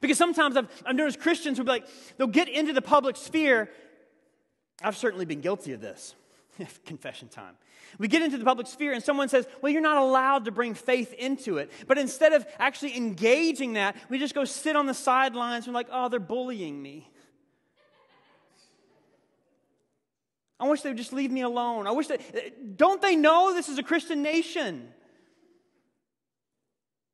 Because 0.00 0.18
sometimes 0.18 0.56
I've, 0.56 0.68
I've 0.86 0.96
noticed 0.96 1.20
Christians 1.20 1.58
will 1.58 1.66
be 1.66 1.72
like, 1.72 1.86
they'll 2.16 2.26
get 2.26 2.48
into 2.48 2.72
the 2.72 2.82
public 2.82 3.16
sphere. 3.16 3.70
I've 4.82 4.96
certainly 4.96 5.24
been 5.24 5.40
guilty 5.40 5.72
of 5.72 5.80
this. 5.80 6.14
Confession 6.86 7.28
time. 7.28 7.54
We 7.98 8.08
get 8.08 8.22
into 8.22 8.38
the 8.38 8.44
public 8.44 8.66
sphere 8.66 8.92
and 8.92 9.02
someone 9.02 9.28
says, 9.28 9.46
Well, 9.60 9.70
you're 9.70 9.82
not 9.82 9.98
allowed 9.98 10.46
to 10.46 10.50
bring 10.50 10.74
faith 10.74 11.12
into 11.14 11.58
it. 11.58 11.70
But 11.86 11.98
instead 11.98 12.32
of 12.32 12.46
actually 12.58 12.96
engaging 12.96 13.74
that, 13.74 13.96
we 14.08 14.18
just 14.18 14.34
go 14.34 14.44
sit 14.44 14.76
on 14.76 14.86
the 14.86 14.94
sidelines 14.94 15.66
and, 15.66 15.74
we're 15.74 15.80
like, 15.80 15.88
oh, 15.92 16.08
they're 16.08 16.20
bullying 16.20 16.80
me. 16.80 17.08
I 20.58 20.68
wish 20.68 20.82
they 20.82 20.90
would 20.90 20.98
just 20.98 21.12
leave 21.12 21.30
me 21.30 21.40
alone. 21.40 21.86
I 21.86 21.90
wish 21.90 22.06
that, 22.06 22.76
don't 22.76 23.02
they 23.02 23.16
know 23.16 23.52
this 23.52 23.68
is 23.68 23.78
a 23.78 23.82
Christian 23.82 24.22
nation? 24.22 24.88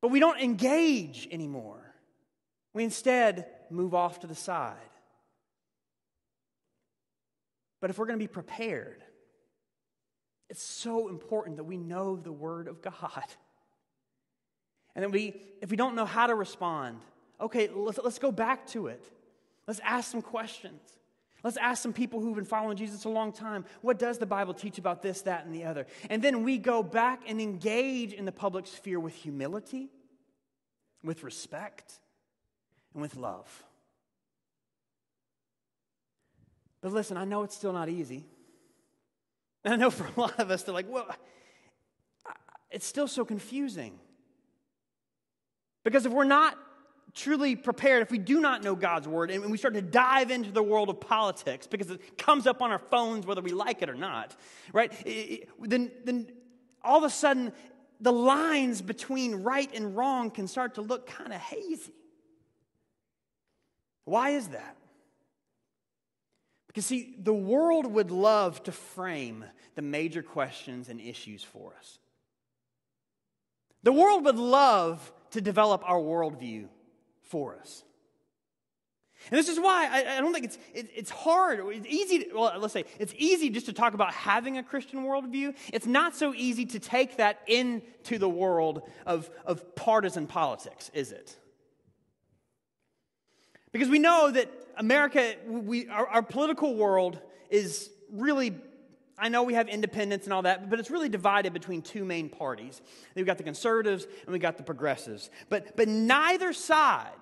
But 0.00 0.10
we 0.10 0.20
don't 0.20 0.40
engage 0.40 1.28
anymore. 1.30 1.94
We 2.72 2.84
instead 2.84 3.46
move 3.70 3.94
off 3.94 4.20
to 4.20 4.26
the 4.26 4.34
side. 4.34 4.76
But 7.80 7.90
if 7.90 7.98
we're 7.98 8.06
going 8.06 8.18
to 8.18 8.22
be 8.22 8.28
prepared, 8.28 9.02
it's 10.48 10.62
so 10.62 11.08
important 11.08 11.56
that 11.56 11.64
we 11.64 11.76
know 11.76 12.16
the 12.16 12.32
Word 12.32 12.68
of 12.68 12.82
God. 12.82 13.24
And 14.94 15.02
then 15.02 15.10
we, 15.10 15.40
if 15.62 15.70
we 15.70 15.76
don't 15.76 15.94
know 15.94 16.04
how 16.04 16.26
to 16.26 16.34
respond, 16.34 17.00
okay, 17.40 17.68
let's, 17.68 17.98
let's 18.02 18.18
go 18.18 18.32
back 18.32 18.66
to 18.68 18.88
it. 18.88 19.04
Let's 19.66 19.80
ask 19.84 20.10
some 20.10 20.22
questions. 20.22 20.80
Let's 21.44 21.56
ask 21.56 21.82
some 21.82 21.92
people 21.92 22.20
who've 22.20 22.34
been 22.34 22.44
following 22.44 22.76
Jesus 22.76 23.04
a 23.04 23.08
long 23.08 23.32
time 23.32 23.64
what 23.80 23.98
does 23.98 24.18
the 24.18 24.26
Bible 24.26 24.54
teach 24.54 24.78
about 24.78 25.02
this, 25.02 25.22
that, 25.22 25.44
and 25.46 25.54
the 25.54 25.64
other? 25.64 25.86
And 26.10 26.22
then 26.22 26.42
we 26.42 26.58
go 26.58 26.82
back 26.82 27.22
and 27.28 27.40
engage 27.40 28.12
in 28.12 28.24
the 28.24 28.32
public 28.32 28.66
sphere 28.66 28.98
with 28.98 29.14
humility, 29.14 29.88
with 31.04 31.22
respect, 31.22 32.00
and 32.92 33.02
with 33.02 33.16
love. 33.16 33.64
But 36.80 36.92
listen, 36.92 37.16
I 37.16 37.24
know 37.24 37.42
it's 37.44 37.56
still 37.56 37.72
not 37.72 37.88
easy. 37.88 38.24
And 39.64 39.74
I 39.74 39.76
know 39.76 39.90
for 39.90 40.06
a 40.06 40.20
lot 40.20 40.38
of 40.38 40.50
us, 40.50 40.62
they're 40.62 40.74
like, 40.74 40.88
well, 40.88 41.08
it's 42.70 42.86
still 42.86 43.08
so 43.08 43.24
confusing. 43.24 43.98
Because 45.84 46.06
if 46.06 46.12
we're 46.12 46.24
not 46.24 46.56
truly 47.14 47.56
prepared, 47.56 48.02
if 48.02 48.10
we 48.10 48.18
do 48.18 48.40
not 48.40 48.62
know 48.62 48.74
God's 48.74 49.08
word 49.08 49.30
and 49.30 49.50
we 49.50 49.58
start 49.58 49.74
to 49.74 49.82
dive 49.82 50.30
into 50.30 50.50
the 50.50 50.62
world 50.62 50.88
of 50.88 51.00
politics 51.00 51.66
because 51.66 51.90
it 51.90 52.18
comes 52.18 52.46
up 52.46 52.62
on 52.62 52.70
our 52.70 52.78
phones 52.78 53.26
whether 53.26 53.42
we 53.42 53.52
like 53.52 53.82
it 53.82 53.88
or 53.88 53.94
not, 53.94 54.36
right? 54.72 54.92
then, 55.60 55.90
then 56.04 56.30
all 56.82 56.98
of 56.98 57.04
a 57.04 57.10
sudden, 57.10 57.52
the 58.00 58.12
lines 58.12 58.80
between 58.80 59.36
right 59.36 59.70
and 59.74 59.96
wrong 59.96 60.30
can 60.30 60.46
start 60.46 60.74
to 60.74 60.82
look 60.82 61.06
kind 61.06 61.32
of 61.32 61.40
hazy. 61.40 61.92
Why 64.04 64.30
is 64.30 64.48
that? 64.48 64.76
Because, 66.68 66.86
see, 66.86 67.14
the 67.18 67.34
world 67.34 67.86
would 67.86 68.10
love 68.10 68.62
to 68.64 68.72
frame 68.72 69.44
the 69.74 69.82
major 69.82 70.22
questions 70.22 70.88
and 70.88 71.00
issues 71.00 71.42
for 71.42 71.74
us. 71.78 71.98
The 73.82 73.92
world 73.92 74.24
would 74.24 74.36
love 74.36 75.12
to 75.30 75.40
develop 75.40 75.82
our 75.84 75.98
worldview 75.98 76.68
for 77.28 77.56
us. 77.56 77.84
And 79.30 79.38
this 79.38 79.48
is 79.48 79.58
why 79.58 79.88
I, 79.90 80.16
I 80.16 80.20
don't 80.20 80.32
think 80.32 80.46
it's, 80.46 80.58
it, 80.72 80.88
it's 80.94 81.10
hard. 81.10 81.60
It's 81.66 81.86
easy. 81.86 82.24
To, 82.24 82.34
well, 82.34 82.58
let's 82.58 82.72
say 82.72 82.84
it's 82.98 83.12
easy 83.16 83.50
just 83.50 83.66
to 83.66 83.72
talk 83.72 83.94
about 83.94 84.14
having 84.14 84.58
a 84.58 84.62
Christian 84.62 85.04
worldview. 85.04 85.54
It's 85.72 85.86
not 85.86 86.16
so 86.16 86.32
easy 86.34 86.64
to 86.66 86.78
take 86.78 87.16
that 87.16 87.40
into 87.46 88.18
the 88.18 88.28
world 88.28 88.88
of, 89.06 89.28
of 89.44 89.74
partisan 89.74 90.26
politics, 90.26 90.90
is 90.94 91.12
it? 91.12 91.36
Because 93.72 93.88
we 93.88 93.98
know 93.98 94.30
that 94.30 94.50
America, 94.76 95.34
we, 95.46 95.88
our, 95.88 96.06
our 96.06 96.22
political 96.22 96.74
world 96.74 97.18
is 97.50 97.90
really 98.10 98.54
I 99.20 99.28
know 99.28 99.42
we 99.42 99.54
have 99.54 99.68
independence 99.68 100.24
and 100.24 100.32
all 100.32 100.42
that, 100.42 100.70
but 100.70 100.78
it's 100.78 100.90
really 100.90 101.08
divided 101.08 101.52
between 101.52 101.82
two 101.82 102.04
main 102.04 102.28
parties. 102.28 102.80
We've 103.14 103.26
got 103.26 103.38
the 103.38 103.44
conservatives 103.44 104.04
and 104.04 104.32
we've 104.32 104.40
got 104.40 104.56
the 104.56 104.62
progressives. 104.62 105.30
But, 105.48 105.76
but 105.76 105.88
neither 105.88 106.52
side 106.52 107.12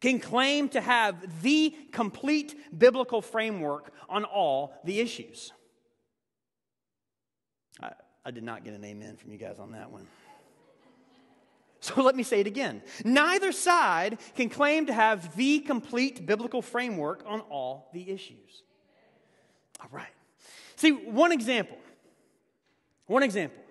can 0.00 0.20
claim 0.20 0.68
to 0.70 0.80
have 0.80 1.42
the 1.42 1.74
complete 1.92 2.78
biblical 2.78 3.22
framework 3.22 3.92
on 4.08 4.24
all 4.24 4.74
the 4.84 5.00
issues. 5.00 5.52
I, 7.82 7.92
I 8.24 8.30
did 8.30 8.44
not 8.44 8.64
get 8.64 8.74
an 8.74 8.84
amen 8.84 9.16
from 9.16 9.32
you 9.32 9.38
guys 9.38 9.58
on 9.58 9.72
that 9.72 9.90
one. 9.90 10.06
So 11.80 12.00
let 12.00 12.16
me 12.16 12.22
say 12.22 12.40
it 12.40 12.46
again. 12.46 12.80
Neither 13.04 13.52
side 13.52 14.16
can 14.36 14.48
claim 14.48 14.86
to 14.86 14.94
have 14.94 15.36
the 15.36 15.58
complete 15.58 16.24
biblical 16.24 16.62
framework 16.62 17.22
on 17.26 17.40
all 17.40 17.90
the 17.92 18.08
issues. 18.08 18.62
All 19.80 19.90
right. 19.92 20.08
See, 20.84 20.90
one 20.90 21.32
example. 21.32 21.78
One 23.06 23.22
example. 23.22 23.62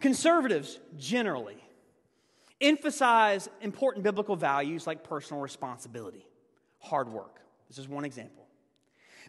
Conservatives 0.00 0.78
generally 0.96 1.62
emphasize 2.58 3.50
important 3.60 4.02
biblical 4.02 4.34
values 4.34 4.86
like 4.86 5.04
personal 5.04 5.42
responsibility, 5.42 6.26
hard 6.78 7.10
work. 7.10 7.40
This 7.68 7.76
is 7.76 7.86
one 7.86 8.06
example. 8.06 8.46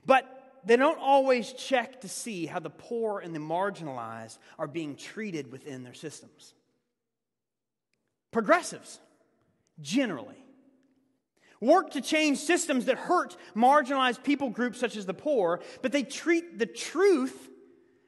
But 0.06 0.62
they 0.64 0.78
don't 0.78 0.98
always 0.98 1.52
check 1.52 2.00
to 2.02 2.08
see 2.08 2.46
how 2.46 2.60
the 2.60 2.70
poor 2.70 3.20
and 3.20 3.36
the 3.36 3.40
marginalized 3.40 4.38
are 4.58 4.68
being 4.68 4.96
treated 4.96 5.52
within 5.52 5.84
their 5.84 5.94
systems. 5.94 6.54
Progressives, 8.32 9.02
generally, 9.82 10.43
work 11.64 11.92
to 11.92 12.02
change 12.02 12.38
systems 12.38 12.86
that 12.86 12.98
hurt 12.98 13.36
marginalized 13.56 14.24
people 14.24 14.50
groups 14.50 14.80
such 14.80 14.96
as 14.96 15.06
the 15.06 15.14
poor, 15.14 15.62
but 15.82 15.92
they 15.92 16.04
treat 16.04 16.60
the 16.60 16.66
truth 16.66 17.50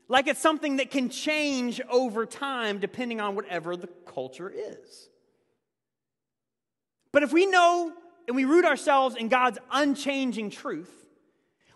like 0.07 0.27
it's 0.27 0.39
something 0.39 0.77
that 0.77 0.91
can 0.91 1.09
change 1.09 1.81
over 1.89 2.25
time 2.25 2.79
depending 2.79 3.19
on 3.19 3.35
whatever 3.35 3.75
the 3.75 3.87
culture 4.05 4.49
is. 4.49 5.09
But 7.11 7.23
if 7.23 7.31
we 7.31 7.45
know 7.45 7.93
and 8.27 8.35
we 8.35 8.45
root 8.45 8.65
ourselves 8.65 9.15
in 9.15 9.29
God's 9.29 9.57
unchanging 9.71 10.49
truth, 10.49 10.91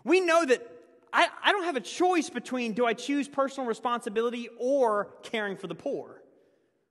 we 0.04 0.20
know 0.20 0.44
that 0.44 0.66
I, 1.12 1.28
I 1.42 1.52
don't 1.52 1.64
have 1.64 1.76
a 1.76 1.80
choice 1.80 2.30
between 2.30 2.72
do 2.72 2.86
I 2.86 2.94
choose 2.94 3.28
personal 3.28 3.66
responsibility 3.66 4.48
or 4.58 5.08
caring 5.22 5.56
for 5.56 5.66
the 5.66 5.74
poor. 5.74 6.22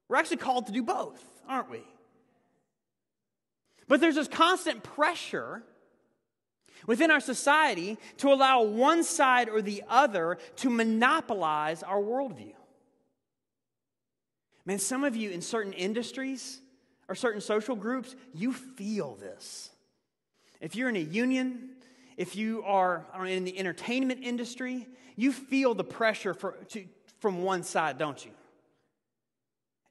We're 0.08 0.17
actually 0.17 0.38
called 0.38 0.65
to 0.67 0.71
do 0.71 0.84
both, 0.84 1.23
aren't 1.47 1.69
we? 1.69 1.84
But 3.89 3.99
there's 3.99 4.15
this 4.15 4.30
constant 4.30 4.84
pressure 4.84 5.63
within 6.88 7.12
our 7.12 7.19
society 7.19 7.97
to 8.17 8.32
allow 8.32 8.62
one 8.62 9.04
side 9.04 9.49
or 9.49 9.62
the 9.62 9.84
other 9.89 10.38
to 10.58 10.69
monopolize 10.69 11.84
our 11.84 11.97
worldview. 11.97 12.54
Man, 14.63 14.80
some 14.80 15.04
of 15.04 15.15
you 15.15 15.32
in 15.32 15.41
certain 15.41 15.73
industries 15.73 16.62
or 17.08 17.15
certain 17.15 17.41
social 17.41 17.75
groups, 17.75 18.15
you 18.34 18.54
feel 18.54 19.15
this. 19.15 19.71
If 20.62 20.75
you're 20.75 20.89
in 20.89 20.95
a 20.95 20.99
union, 20.99 21.71
if 22.15 22.36
you 22.36 22.62
are 22.65 23.06
in 23.25 23.43
the 23.43 23.58
entertainment 23.58 24.19
industry, 24.23 24.88
you 25.15 25.32
feel 25.32 25.73
the 25.73 25.84
pressure 25.84 26.36
for, 26.36 26.52
to, 26.69 26.86
from 27.19 27.41
one 27.41 27.63
side, 27.63 27.97
don't 27.97 28.23
you? 28.23 28.32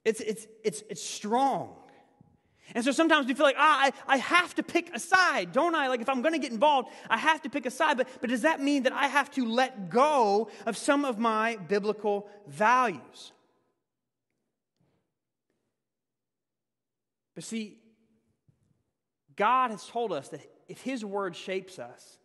It's, 0.05 0.21
it's, 0.21 0.47
it's, 0.63 0.85
it's 0.89 1.03
strong. 1.03 1.75
And 2.75 2.85
so 2.85 2.93
sometimes 2.93 3.27
we 3.27 3.35
feel 3.35 3.47
like, 3.47 3.57
ah, 3.59 3.85
I, 3.85 4.15
I 4.15 4.17
have 4.19 4.55
to 4.57 4.63
pick 4.63 4.95
a 4.95 4.99
side, 4.99 5.53
don't 5.53 5.75
I? 5.75 5.89
Like 5.89 6.01
if 6.01 6.09
I'm 6.09 6.21
going 6.23 6.35
to 6.35 6.39
get 6.39 6.53
involved, 6.53 6.91
I 7.09 7.17
have 7.17 7.41
to 7.43 7.51
pick 7.51 7.67
a 7.67 7.71
side. 7.71 7.97
But, 7.97 8.09
but 8.21 8.31
does 8.31 8.43
that 8.43 8.61
mean 8.61 8.83
that 8.83 8.93
I 8.93 9.07
have 9.07 9.31
to 9.33 9.47
let 9.47 9.91
go 9.91 10.51
of 10.67 10.77
some 10.77 11.05
of 11.05 11.19
my 11.19 11.57
biblical 11.57 12.29
values? 12.47 13.33
But 17.35 17.45
see, 17.45 17.79
God 19.37 19.71
has 19.71 19.87
told 19.87 20.13
us 20.13 20.29
that 20.29 20.41
if 20.69 20.83
His 20.83 21.05
word 21.05 21.37
shapes 21.37 21.79
us, 21.79 22.19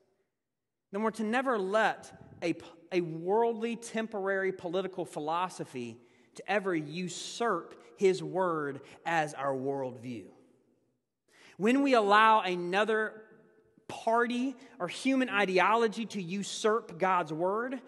then 0.92 1.04
we're 1.04 1.12
to 1.12 1.24
never 1.24 1.58
let 1.58 2.12
a, 2.44 2.56
a 2.92 3.02
worldly, 3.02 3.76
temporary 3.76 4.52
political 4.52 5.06
philosophy 5.06 5.98
to 6.36 6.52
ever 6.52 6.76
usurp 6.76 7.76
His 7.98 8.24
word 8.24 8.82
as 9.06 9.34
our 9.34 9.54
worldview. 9.54 10.26
When 11.58 11.84
we 11.84 11.94
allow 11.94 12.42
another 12.42 13.14
party 13.88 14.56
or 14.80 14.88
human 14.88 15.30
ideology 15.30 16.06
to 16.08 16.22
usurp 16.22 16.98
God's 16.98 17.32
word, 17.32 17.80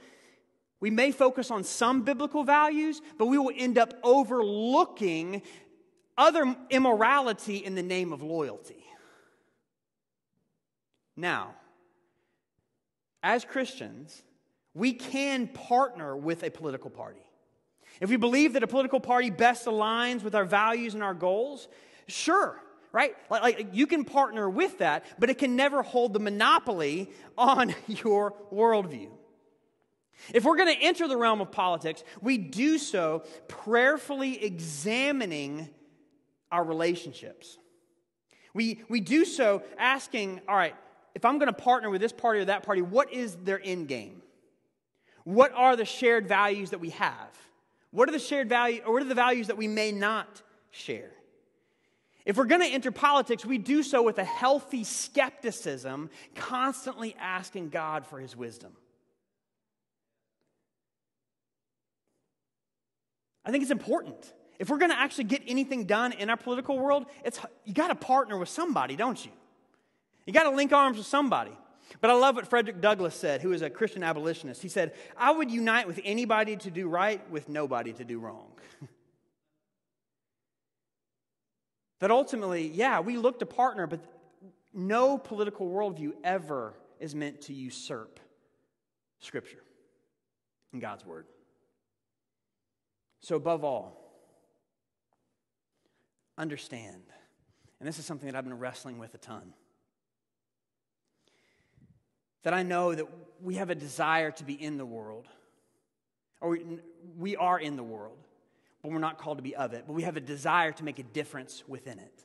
we 0.79 0.91
may 0.91 1.11
focus 1.11 1.49
on 1.49 1.63
some 1.63 2.03
biblical 2.03 2.43
values, 2.43 3.01
but 3.17 3.25
we 3.25 3.37
will 3.37 3.53
end 3.55 3.77
up 3.77 3.93
overlooking 4.03 5.41
other 6.17 6.55
immorality 6.69 7.57
in 7.57 7.75
the 7.75 7.83
name 7.83 8.13
of 8.13 8.21
loyalty. 8.21 8.83
Now, 11.17 11.55
as 13.23 13.43
Christians, 13.45 14.21
we 14.73 14.93
can 14.93 15.47
partner 15.47 16.15
with 16.15 16.43
a 16.43 16.51
political 16.51 16.89
party. 16.89 17.24
If 17.99 18.09
we 18.09 18.17
believe 18.17 18.53
that 18.53 18.63
a 18.63 18.67
political 18.67 18.99
party 18.99 19.29
best 19.29 19.65
aligns 19.65 20.23
with 20.23 20.35
our 20.35 20.45
values 20.45 20.93
and 20.93 21.03
our 21.03 21.13
goals, 21.13 21.67
sure, 22.07 22.61
right? 22.91 23.15
Like, 23.29 23.41
like, 23.41 23.67
you 23.73 23.87
can 23.87 24.05
partner 24.05 24.49
with 24.49 24.79
that, 24.79 25.05
but 25.19 25.29
it 25.29 25.37
can 25.37 25.55
never 25.55 25.81
hold 25.81 26.13
the 26.13 26.19
monopoly 26.19 27.09
on 27.37 27.73
your 27.87 28.33
worldview. 28.51 29.09
If 30.33 30.43
we're 30.43 30.55
going 30.55 30.73
to 30.73 30.81
enter 30.81 31.07
the 31.07 31.17
realm 31.17 31.41
of 31.41 31.51
politics, 31.51 32.03
we 32.21 32.37
do 32.37 32.77
so 32.77 33.23
prayerfully 33.47 34.43
examining 34.43 35.69
our 36.51 36.63
relationships. 36.63 37.57
We, 38.53 38.81
we 38.87 39.01
do 39.01 39.25
so 39.25 39.63
asking, 39.77 40.41
all 40.47 40.55
right, 40.55 40.75
if 41.13 41.25
I'm 41.25 41.37
going 41.37 41.53
to 41.53 41.53
partner 41.53 41.89
with 41.89 42.01
this 42.01 42.13
party 42.13 42.39
or 42.39 42.45
that 42.45 42.63
party, 42.63 42.81
what 42.81 43.11
is 43.11 43.35
their 43.35 43.61
end 43.61 43.87
game? 43.87 44.21
What 45.25 45.51
are 45.53 45.75
the 45.75 45.85
shared 45.85 46.27
values 46.27 46.69
that 46.69 46.79
we 46.79 46.91
have? 46.91 47.29
What 47.95 48.09
are 48.09 48.11
the 48.11 48.19
shared 48.19 48.49
values, 48.49 48.81
or 48.85 48.91
what 48.91 49.01
are 49.03 49.07
the 49.07 49.15
values 49.15 49.47
that 49.47 49.55
we 49.55 49.69
may 49.69 49.93
not 49.93 50.41
share? 50.69 51.11
If 52.25 52.35
we're 52.35 52.43
going 52.43 52.59
to 52.59 52.67
enter 52.67 52.91
politics, 52.91 53.45
we 53.45 53.57
do 53.57 53.83
so 53.83 54.03
with 54.03 54.17
a 54.17 54.23
healthy 54.25 54.83
skepticism, 54.83 56.09
constantly 56.35 57.15
asking 57.17 57.69
God 57.69 58.05
for 58.05 58.19
his 58.19 58.35
wisdom. 58.35 58.73
I 63.45 63.51
think 63.51 63.61
it's 63.61 63.71
important. 63.71 64.33
If 64.59 64.69
we're 64.69 64.77
going 64.77 64.91
to 64.91 64.99
actually 64.99 65.25
get 65.25 65.43
anything 65.47 65.85
done 65.85 66.11
in 66.11 66.29
our 66.29 66.35
political 66.35 66.77
world, 66.77 67.05
it's, 67.23 67.39
you 67.63 67.73
got 67.73 67.87
to 67.87 67.95
partner 67.95 68.37
with 68.37 68.49
somebody, 68.49 68.97
don't 68.97 69.23
you? 69.23 69.31
You 70.25 70.33
got 70.33 70.43
to 70.43 70.55
link 70.55 70.73
arms 70.73 70.97
with 70.97 71.07
somebody. 71.07 71.57
But 72.01 72.09
I 72.09 72.13
love 72.13 72.35
what 72.35 72.47
Frederick 72.47 72.81
Douglass 72.81 73.15
said, 73.15 73.41
who 73.41 73.51
is 73.51 73.61
a 73.61 73.69
Christian 73.69 74.03
abolitionist. 74.03 74.61
He 74.61 74.69
said, 74.69 74.93
I 75.17 75.31
would 75.31 75.51
unite 75.51 75.87
with 75.87 75.99
anybody 76.03 76.55
to 76.57 76.71
do 76.71 76.87
right, 76.87 77.21
with 77.29 77.47
nobody 77.49 77.93
to 77.93 78.03
do 78.03 78.19
wrong. 78.19 78.47
that 81.99 82.11
ultimately, 82.11 82.67
yeah, 82.67 82.99
we 82.99 83.17
look 83.17 83.39
to 83.39 83.45
partner, 83.45 83.87
but 83.87 84.01
no 84.73 85.17
political 85.17 85.69
worldview 85.69 86.13
ever 86.23 86.73
is 86.99 87.15
meant 87.15 87.41
to 87.41 87.53
usurp 87.53 88.19
Scripture 89.19 89.63
and 90.73 90.81
God's 90.81 91.05
Word. 91.05 91.25
So, 93.21 93.35
above 93.35 93.63
all, 93.63 94.01
understand, 96.37 97.03
and 97.79 97.87
this 97.87 97.97
is 97.97 98.05
something 98.05 98.27
that 98.27 98.37
I've 98.37 98.43
been 98.43 98.59
wrestling 98.59 98.99
with 98.99 99.15
a 99.15 99.17
ton, 99.17 99.53
that 102.45 102.53
I 102.53 102.61
know 102.61 102.93
that 102.93 103.07
we 103.41 103.55
have 103.55 103.71
a 103.71 103.75
desire 103.75 104.29
to 104.29 104.43
be 104.43 104.53
in 104.53 104.77
the 104.77 104.85
world, 104.85 105.27
or 106.39 106.51
we, 106.51 106.63
we 107.17 107.35
are 107.35 107.59
in 107.59 107.75
the 107.75 107.83
world, 107.83 108.19
but 108.83 108.91
we're 108.91 108.99
not 108.99 109.17
called 109.17 109.39
to 109.39 109.43
be 109.43 109.55
of 109.55 109.73
it, 109.73 109.85
but 109.87 109.93
we 109.93 110.03
have 110.03 110.15
a 110.15 110.21
desire 110.21 110.71
to 110.71 110.83
make 110.83 110.99
a 110.99 111.03
difference 111.03 111.63
within 111.67 111.97
it. 111.97 112.23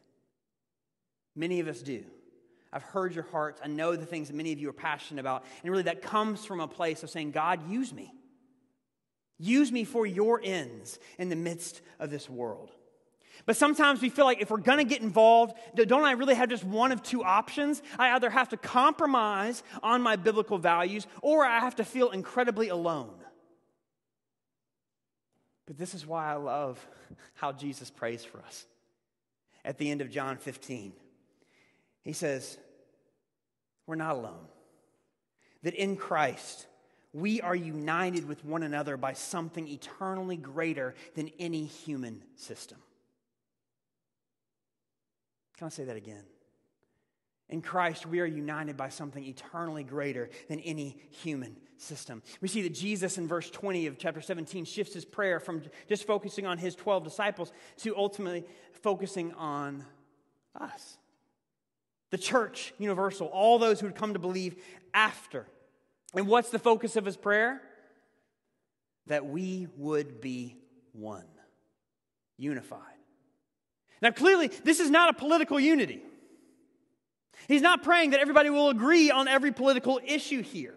Many 1.35 1.61
of 1.61 1.69
us 1.69 1.81
do. 1.81 2.05
I've 2.71 2.83
heard 2.83 3.15
your 3.15 3.25
hearts. 3.25 3.63
I 3.65 3.69
know 3.69 3.97
the 3.97 4.05
things 4.05 4.29
that 4.29 4.37
many 4.37 4.53
of 4.53 4.59
you 4.59 4.69
are 4.69 4.75
passionate 4.75 5.21
about. 5.21 5.45
And 5.63 5.71
really, 5.71 5.85
that 5.85 6.03
comes 6.03 6.45
from 6.45 6.61
a 6.61 6.69
place 6.69 7.03
of 7.03 7.09
saying, 7.09 7.31
God, 7.31 7.69
use 7.71 7.93
me. 7.93 8.13
Use 9.39 9.73
me 9.73 9.85
for 9.85 10.05
your 10.05 10.39
ends 10.45 10.99
in 11.19 11.31
the 11.31 11.37
midst 11.37 11.81
of 11.99 12.11
this 12.11 12.29
world. 12.29 12.71
But 13.47 13.57
sometimes 13.57 14.01
we 14.01 14.09
feel 14.09 14.25
like 14.25 14.41
if 14.41 14.51
we're 14.51 14.59
going 14.59 14.79
to 14.79 14.85
get 14.85 15.03
involved, 15.03 15.55
don't 15.75 16.05
I 16.05 16.13
really 16.13 16.35
have 16.35 16.49
just 16.49 16.65
one 16.65 16.93
of 16.93 17.03
two 17.03 17.23
options? 17.23 17.83
I 17.99 18.13
either 18.13 18.31
have 18.31 18.51
to 18.51 18.57
compromise 18.57 19.63
on 19.83 20.03
my 20.03 20.17
biblical 20.17 20.59
values 20.59 21.07
or 21.23 21.45
I 21.45 21.61
have 21.61 21.77
to 21.77 21.85
feel 21.85 22.11
incredibly 22.11 22.69
alone. 22.69 23.15
But 25.67 25.79
this 25.79 25.95
is 25.95 26.07
why 26.07 26.31
I 26.31 26.35
love 26.35 26.85
how 27.35 27.53
Jesus 27.53 27.91
prays 27.91 28.25
for 28.25 28.39
us. 28.41 28.67
At 29.65 29.79
the 29.79 29.91
end 29.91 30.01
of 30.01 30.11
John 30.11 30.37
15, 30.37 30.93
he 32.03 32.13
says, 32.13 32.59
We're 33.87 33.95
not 33.95 34.17
alone. 34.17 34.49
That 35.63 35.75
in 35.75 35.97
Christ, 35.97 36.67
we 37.13 37.41
are 37.41 37.55
united 37.55 38.27
with 38.27 38.45
one 38.45 38.63
another 38.63 38.97
by 38.97 39.13
something 39.13 39.69
eternally 39.69 40.37
greater 40.37 40.95
than 41.15 41.31
any 41.39 41.67
human 41.67 42.23
system. 42.37 42.79
Can 45.61 45.67
I 45.67 45.69
say 45.69 45.85
that 45.85 45.97
again? 45.97 46.25
In 47.51 47.61
Christ, 47.61 48.07
we 48.07 48.21
are 48.21 48.27
united 48.27 48.79
by 48.79 48.89
something 48.89 49.23
eternally 49.23 49.85
greater 49.85 50.31
than 50.49 50.59
any 50.61 50.97
human 51.11 51.55
system. 51.77 52.23
We 52.41 52.49
see 52.49 52.63
that 52.63 52.73
Jesus 52.73 53.19
in 53.19 53.29
verse 53.29 53.51
20 53.51 53.87
of 53.87 53.99
chapter 53.99 54.23
17 54.23 54.65
shifts 54.65 54.95
his 54.95 55.05
prayer 55.05 55.39
from 55.39 55.61
just 55.87 56.07
focusing 56.07 56.47
on 56.47 56.57
his 56.57 56.75
12 56.77 57.05
disciples 57.05 57.53
to 57.81 57.95
ultimately 57.95 58.47
focusing 58.73 59.35
on 59.35 59.85
us. 60.59 60.97
The 62.09 62.17
church, 62.17 62.73
universal, 62.79 63.27
all 63.27 63.59
those 63.59 63.81
who 63.81 63.87
would 63.87 63.97
come 63.97 64.15
to 64.15 64.19
believe 64.19 64.57
after. 64.95 65.47
And 66.15 66.27
what's 66.27 66.49
the 66.49 66.59
focus 66.59 66.97
of 66.97 67.05
his 67.05 67.19
prayer? 67.19 67.61
That 69.09 69.27
we 69.27 69.69
would 69.77 70.23
be 70.23 70.57
one, 70.93 71.29
unified. 72.39 73.00
Now, 74.03 74.11
clearly, 74.11 74.49
this 74.65 74.81
is 74.81 74.91
not 74.91 75.11
a 75.11 75.13
political 75.13 75.61
unity. 75.61 76.03
He's 77.49 77.63
not 77.63 77.83
praying 77.83 78.11
that 78.11 78.21
everybody 78.21 78.51
will 78.51 78.71
agree 78.71 79.11
on 79.11 79.29
every 79.29 79.53
political 79.53 80.01
issue 80.05 80.43
here. 80.43 80.75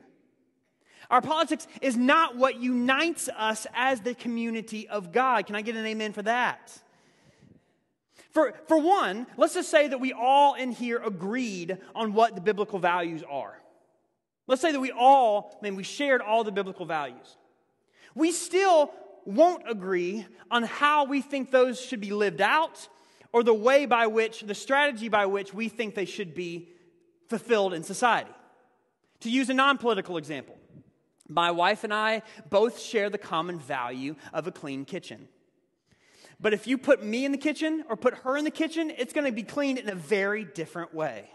Our 1.10 1.22
politics 1.22 1.68
is 1.82 1.96
not 1.96 2.36
what 2.38 2.60
unites 2.60 3.30
us 3.38 3.68
as 3.74 4.02
the 4.02 4.16
community 4.16 4.88
of 4.88 5.12
God. 5.12 5.46
Can 5.46 5.56
I 5.56 5.62
get 5.62 5.76
an 5.76 5.86
amen 5.86 6.14
for 6.14 6.24
that? 6.24 6.72
For, 8.32 8.56
for 8.68 8.80
one, 8.80 9.28
let's 9.38 9.54
just 9.54 9.70
say 9.70 9.88
that 9.88 10.00
we 10.00 10.12
all 10.12 10.56
in 10.56 10.72
here 10.72 11.00
agreed 11.06 11.78
on 11.94 12.14
what 12.14 12.34
the 12.34 12.42
biblical 12.42 12.80
values 12.80 13.24
are. 13.30 13.54
Let's 14.48 14.62
say 14.62 14.72
that 14.72 14.80
we 14.80 14.92
all, 14.92 15.56
I 15.62 15.64
mean, 15.64 15.76
we 15.76 15.84
shared 15.84 16.22
all 16.22 16.44
the 16.44 16.52
biblical 16.52 16.86
values. 16.86 17.38
We 18.16 18.32
still 18.32 18.92
won't 19.26 19.70
agree 19.70 20.26
on 20.50 20.64
how 20.64 21.06
we 21.06 21.22
think 21.22 21.52
those 21.52 21.80
should 21.80 22.02
be 22.02 22.12
lived 22.12 22.42
out 22.42 22.90
or 23.34 23.44
the 23.44 23.54
way 23.54 23.86
by 23.86 24.08
which, 24.08 24.42
the 24.42 24.56
strategy 24.56 25.10
by 25.10 25.26
which 25.26 25.54
we 25.54 25.68
think 25.68 25.96
they 25.96 26.06
should 26.06 26.34
be 26.34 26.70
fulfilled 27.28 27.74
in 27.74 27.84
society. 27.84 28.32
To 29.22 29.30
use 29.30 29.50
a 29.50 29.54
non 29.54 29.78
political 29.78 30.18
example, 30.18 30.56
my 31.28 31.52
wife 31.52 31.84
and 31.84 31.94
I 31.94 32.22
both 32.50 32.80
share 32.80 33.10
the 33.10 33.18
common 33.18 33.60
value 33.60 34.16
of 34.34 34.48
a 34.48 34.52
clean 34.52 34.86
kitchen. 34.86 35.28
But 36.40 36.54
if 36.54 36.68
you 36.68 36.78
put 36.78 37.04
me 37.04 37.26
in 37.26 37.32
the 37.32 37.38
kitchen 37.38 37.86
or 37.90 37.96
put 37.96 38.16
her 38.20 38.38
in 38.38 38.44
the 38.44 38.52
kitchen, 38.52 38.92
it's 38.98 39.14
going 39.14 39.26
to 39.26 39.32
be 39.32 39.44
cleaned 39.44 39.80
in 39.80 39.90
a 39.90 39.96
very 39.96 40.44
different 40.44 40.94
way. 40.94 41.30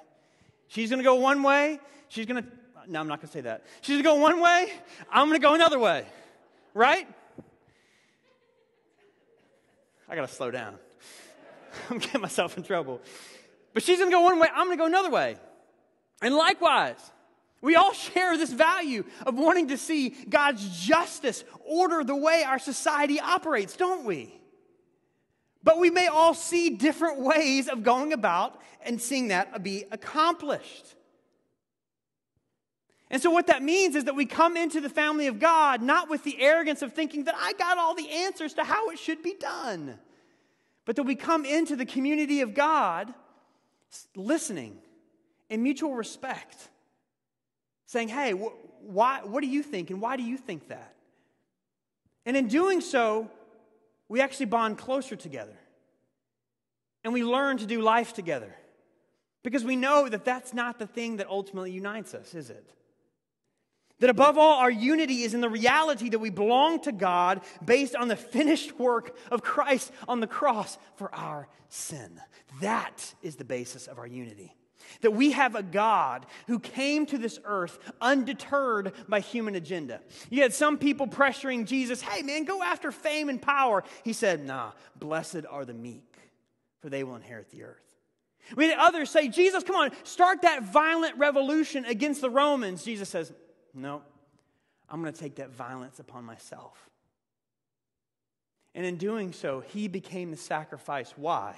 She's 0.69 0.91
going 0.91 0.99
to 0.99 1.05
go 1.05 1.15
one 1.15 1.43
way. 1.43 1.81
She's 2.09 2.27
going 2.27 2.43
to, 2.43 2.49
no, 2.87 3.01
I'm 3.01 3.09
not 3.09 3.21
going 3.21 3.29
to 3.29 3.33
say 3.33 3.41
that. 3.41 3.65
She's 3.81 3.95
going 3.95 4.05
to 4.05 4.09
go 4.09 4.15
one 4.17 4.41
way. 4.41 4.71
I'm 5.11 5.29
going 5.29 5.41
to 5.41 5.43
go 5.43 5.55
another 5.55 5.79
way. 5.79 6.05
Right? 6.75 7.09
I 10.09 10.15
got 10.15 10.29
to 10.29 10.35
slow 10.35 10.51
down. 10.51 10.79
I'm 11.91 11.99
getting 11.99 12.21
myself 12.21 12.57
in 12.57 12.63
trouble. 12.63 13.01
But 13.75 13.83
she's 13.83 13.99
going 13.99 14.11
to 14.11 14.15
go 14.15 14.23
one 14.23 14.39
way. 14.39 14.49
I'm 14.55 14.67
going 14.67 14.79
to 14.79 14.83
go 14.83 14.87
another 14.87 15.11
way. 15.11 15.37
And 16.23 16.35
likewise, 16.35 16.99
we 17.61 17.77
all 17.77 17.93
share 17.93 18.37
this 18.37 18.53
value 18.53 19.05
of 19.27 19.37
wanting 19.37 19.69
to 19.69 19.77
see 19.77 20.11
God's 20.11 20.87
justice 20.87 21.45
order 21.67 22.05
the 22.05 22.17
way 22.17 22.45
our 22.47 22.59
society 22.59 23.21
operates, 23.21 23.77
don't 23.77 24.05
we? 24.05 24.35
But 25.63 25.79
we 25.79 25.91
may 25.91 26.07
all 26.07 26.35
see 26.35 26.71
different 26.71 27.21
ways 27.21 27.69
of 27.69 27.83
going 27.83 28.13
about 28.13 28.61
and 28.85 29.01
seeing 29.01 29.29
that 29.29 29.63
be 29.63 29.85
accomplished. 29.91 30.95
And 33.11 33.23
so, 33.23 33.31
what 33.31 33.47
that 33.47 33.63
means 33.63 33.97
is 33.97 34.05
that 34.05 34.15
we 34.15 34.27
come 34.27 34.57
into 34.57 34.81
the 34.81 34.91
family 34.91 35.27
of 35.27 35.41
God 35.41 35.83
not 35.83 36.11
with 36.11 36.25
the 36.25 36.41
arrogance 36.41 36.83
of 36.83 36.93
thinking 36.93 37.25
that 37.25 37.35
I 37.37 37.55
got 37.55 37.79
all 37.79 37.95
the 37.95 38.09
answers 38.09 38.55
to 38.55 38.65
how 38.65 38.91
it 38.91 38.99
should 38.99 39.23
be 39.23 39.35
done, 39.35 39.99
but 40.89 40.97
that 40.97 41.03
we 41.03 41.15
come 41.15 41.45
into 41.45 41.77
the 41.77 41.85
community 41.85 42.41
of 42.41 42.55
God 42.55 43.13
listening 44.17 44.79
in 45.51 45.63
mutual 45.63 45.93
respect, 45.93 46.57
saying, 47.85 48.09
Hey, 48.09 48.33
wh- 48.33 48.55
why, 48.83 49.21
what 49.23 49.43
do 49.43 49.49
you 49.49 49.63
think, 49.63 49.91
and 49.91 50.01
why 50.01 50.17
do 50.17 50.23
you 50.23 50.39
think 50.39 50.69
that? 50.69 50.95
And 52.25 52.39
in 52.39 52.49
doing 52.49 52.81
so, 52.81 53.31
we 54.09 54.23
actually 54.23 54.47
bond 54.47 54.79
closer 54.79 55.15
together. 55.15 55.59
And 57.05 57.13
we 57.13 57.23
learn 57.23 57.59
to 57.59 57.67
do 57.67 57.83
life 57.83 58.15
together. 58.15 58.57
Because 59.43 59.65
we 59.65 59.77
know 59.77 60.09
that 60.09 60.25
that's 60.25 60.55
not 60.55 60.79
the 60.79 60.87
thing 60.87 61.19
that 61.19 61.29
ultimately 61.29 61.71
unites 61.71 62.15
us, 62.15 62.35
is 62.35 62.49
it? 62.49 62.67
That 64.01 64.11
above 64.11 64.39
all, 64.39 64.61
our 64.61 64.71
unity 64.71 65.23
is 65.23 65.35
in 65.35 65.41
the 65.41 65.49
reality 65.49 66.09
that 66.11 66.21
we 66.21 66.31
belong 66.31 66.81
to 66.83 66.93
God 66.93 67.41
based 67.65 67.97
on 67.97 68.09
the 68.09 68.17
finished 68.17 68.79
work 68.79 69.17
of 69.31 69.43
Christ 69.43 69.91
on 70.07 70.21
the 70.21 70.27
cross 70.27 70.79
for 70.97 71.13
our 71.15 71.49
sin. 71.69 72.21
That 72.61 73.15
is 73.23 73.37
the 73.37 73.45
basis 73.45 73.89
of 73.89 73.99
our 73.99 74.07
unity. 74.07 74.55
That 75.01 75.11
we 75.11 75.33
have 75.33 75.55
a 75.57 75.63
God 75.63 76.27
who 76.47 76.61
came 76.61 77.07
to 77.07 77.19
this 77.19 77.41
earth 77.45 77.79
undeterred 78.01 78.93
by 79.09 79.21
human 79.21 79.57
agenda. 79.57 80.01
You 80.31 80.43
had 80.43 80.55
some 80.55 80.79
people 80.79 81.09
pressuring 81.09 81.67
Jesus, 81.67 82.01
hey 82.01 82.23
man, 82.23 82.45
go 82.45 82.63
after 82.63 82.93
fame 82.93 83.29
and 83.29 83.43
power. 83.43 83.83
He 84.05 84.13
said, 84.13 84.47
nah, 84.47 84.73
blessed 84.97 85.45
are 85.51 85.65
the 85.65 85.75
meek, 85.75 86.17
for 86.81 86.89
they 86.89 87.03
will 87.03 87.17
inherit 87.17 87.51
the 87.51 87.65
earth. 87.65 87.83
We 88.57 88.69
had 88.69 88.79
others 88.79 89.11
say, 89.11 89.29
Jesus, 89.29 89.63
come 89.65 89.77
on, 89.77 89.91
start 90.05 90.43
that 90.43 90.63
violent 90.63 91.19
revolution 91.19 91.85
against 91.85 92.21
the 92.21 92.31
Romans. 92.31 92.83
Jesus 92.83 93.09
says, 93.09 93.33
no, 93.75 94.03
I'm 94.89 95.01
going 95.03 95.13
to 95.13 95.19
take 95.19 95.37
that 95.37 95.51
violence 95.51 95.99
upon 95.99 96.25
myself. 96.25 96.89
And 98.75 98.87
in 98.87 98.97
doing 98.97 99.33
so, 99.33 99.61
he 99.61 99.89
became 99.89 100.31
the 100.31 100.37
sacrifice. 100.37 101.13
Why? 101.17 101.57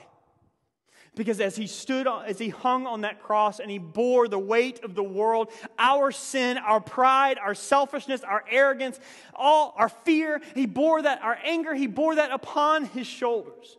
Because 1.16 1.40
as 1.40 1.56
he 1.56 1.66
stood, 1.66 2.06
as 2.06 2.38
he 2.38 2.50
hung 2.50 2.86
on 2.86 3.00
that 3.00 3.20
cross 3.20 3.58
and 3.58 3.70
he 3.70 3.78
bore 3.78 4.28
the 4.28 4.38
weight 4.38 4.84
of 4.84 4.94
the 4.94 5.02
world, 5.02 5.50
our 5.78 6.12
sin, 6.12 6.56
our 6.56 6.80
pride, 6.80 7.36
our 7.38 7.54
selfishness, 7.54 8.22
our 8.22 8.44
arrogance, 8.48 9.00
all 9.34 9.74
our 9.76 9.88
fear, 9.88 10.40
he 10.54 10.66
bore 10.66 11.02
that, 11.02 11.20
our 11.22 11.38
anger, 11.44 11.74
he 11.74 11.88
bore 11.88 12.14
that 12.14 12.30
upon 12.30 12.84
his 12.84 13.08
shoulders. 13.08 13.76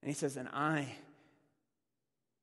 And 0.00 0.08
he 0.08 0.14
says, 0.14 0.36
And 0.36 0.48
I 0.52 0.86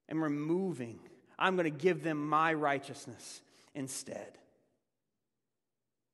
am 0.09 0.22
removing, 0.22 0.99
I'm 1.39 1.55
going 1.55 1.72
to 1.72 1.84
give 1.84 2.03
them 2.03 2.28
my 2.28 2.53
righteousness 2.53 3.41
instead. 3.76 4.38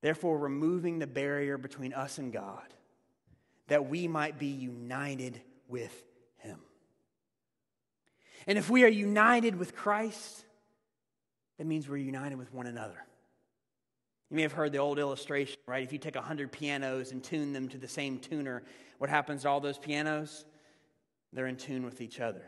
Therefore, 0.02 0.38
removing 0.38 1.00
the 1.00 1.08
barrier 1.08 1.58
between 1.58 1.94
us 1.94 2.18
and 2.18 2.34
God, 2.34 2.74
that 3.68 3.88
we 3.88 4.08
might 4.08 4.40
be 4.40 4.48
united 4.48 5.40
with 5.68 5.94
Him. 6.40 6.60
and 8.48 8.58
if 8.58 8.70
we 8.70 8.84
are 8.84 8.90
united 8.90 9.56
with 9.56 9.76
Christ, 9.76 10.44
that 11.58 11.66
means 11.66 11.88
we're 11.88 11.98
united 11.98 12.38
with 12.38 12.52
one 12.54 12.68
another. 12.68 13.06
You 14.32 14.38
may 14.38 14.42
have 14.44 14.54
heard 14.54 14.72
the 14.72 14.80
old 14.80 14.98
illustration, 14.98 15.58
right? 15.68 15.84
If 15.84 15.92
you 15.94 16.00
take 16.00 16.16
100 16.16 16.52
pianos 16.52 17.12
and 17.12 17.24
tune 17.24 17.54
them 17.54 17.68
to 17.70 17.78
the 17.78 17.88
same 17.88 18.18
tuner, 18.18 18.64
what 18.98 19.10
happens 19.10 19.44
to 19.44 19.50
all 19.50 19.60
those 19.60 19.78
pianos? 19.78 20.46
They're 21.34 21.48
in 21.48 21.58
tune 21.58 21.84
with 21.84 22.02
each 22.02 22.20
other. 22.20 22.44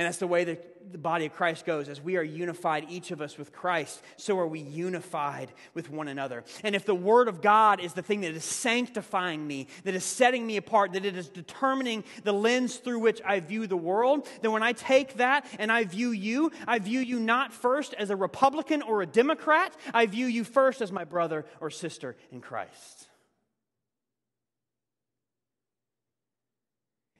And 0.00 0.06
that's 0.06 0.16
the 0.16 0.26
way 0.26 0.44
that 0.44 0.92
the 0.92 0.96
body 0.96 1.26
of 1.26 1.34
Christ 1.34 1.66
goes. 1.66 1.86
As 1.90 2.00
we 2.00 2.16
are 2.16 2.22
unified, 2.22 2.86
each 2.88 3.10
of 3.10 3.20
us 3.20 3.36
with 3.36 3.52
Christ, 3.52 4.00
so 4.16 4.38
are 4.38 4.46
we 4.46 4.60
unified 4.60 5.52
with 5.74 5.90
one 5.90 6.08
another. 6.08 6.42
And 6.64 6.74
if 6.74 6.86
the 6.86 6.94
Word 6.94 7.28
of 7.28 7.42
God 7.42 7.80
is 7.80 7.92
the 7.92 8.00
thing 8.00 8.22
that 8.22 8.32
is 8.32 8.42
sanctifying 8.42 9.46
me, 9.46 9.66
that 9.84 9.94
is 9.94 10.02
setting 10.02 10.46
me 10.46 10.56
apart, 10.56 10.94
that 10.94 11.04
it 11.04 11.18
is 11.18 11.28
determining 11.28 12.02
the 12.24 12.32
lens 12.32 12.76
through 12.76 13.00
which 13.00 13.20
I 13.26 13.40
view 13.40 13.66
the 13.66 13.76
world, 13.76 14.26
then 14.40 14.52
when 14.52 14.62
I 14.62 14.72
take 14.72 15.16
that 15.18 15.44
and 15.58 15.70
I 15.70 15.84
view 15.84 16.12
you, 16.12 16.50
I 16.66 16.78
view 16.78 17.00
you 17.00 17.20
not 17.20 17.52
first 17.52 17.92
as 17.92 18.08
a 18.08 18.16
Republican 18.16 18.80
or 18.80 19.02
a 19.02 19.06
Democrat, 19.06 19.76
I 19.92 20.06
view 20.06 20.24
you 20.24 20.44
first 20.44 20.80
as 20.80 20.90
my 20.90 21.04
brother 21.04 21.44
or 21.60 21.68
sister 21.68 22.16
in 22.32 22.40
Christ. 22.40 23.06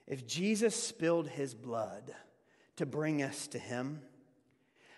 If 0.07 0.27
Jesus 0.27 0.75
spilled 0.75 1.29
his 1.29 1.55
blood, 1.55 2.15
to 2.81 2.87
bring 2.87 3.23
us 3.23 3.47
to 3.49 3.59
Him? 3.59 4.01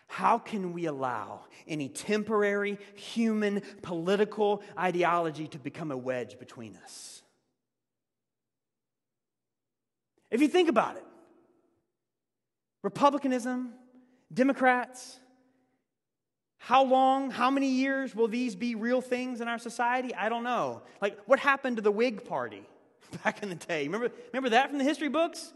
How 0.07 0.39
can 0.39 0.73
we 0.73 0.87
allow 0.87 1.41
any 1.67 1.89
temporary 1.89 2.79
human 2.95 3.61
political 3.83 4.63
ideology 4.79 5.49
to 5.49 5.59
become 5.59 5.91
a 5.91 5.97
wedge 5.97 6.39
between 6.39 6.79
us? 6.85 7.23
If 10.31 10.41
you 10.41 10.47
think 10.47 10.69
about 10.69 10.97
it, 10.97 11.05
Republicanism, 12.85 13.73
Democrats, 14.33 15.19
how 16.59 16.85
long, 16.85 17.33
how 17.33 17.51
many 17.51 17.69
years 17.69 18.15
will 18.15 18.29
these 18.29 18.55
be 18.55 18.77
real 18.77 19.01
things 19.01 19.41
in 19.41 19.49
our 19.49 19.59
society? 19.59 20.15
I 20.15 20.29
don't 20.29 20.45
know. 20.45 20.83
Like, 21.01 21.19
what 21.27 21.41
happened 21.41 21.77
to 21.79 21.83
the 21.83 21.91
Whig 21.91 22.25
Party 22.25 22.63
back 23.25 23.43
in 23.43 23.49
the 23.49 23.57
day? 23.57 23.87
Remember, 23.87 24.13
remember 24.33 24.51
that 24.51 24.69
from 24.69 24.79
the 24.79 24.85
history 24.85 25.09
books? 25.09 25.53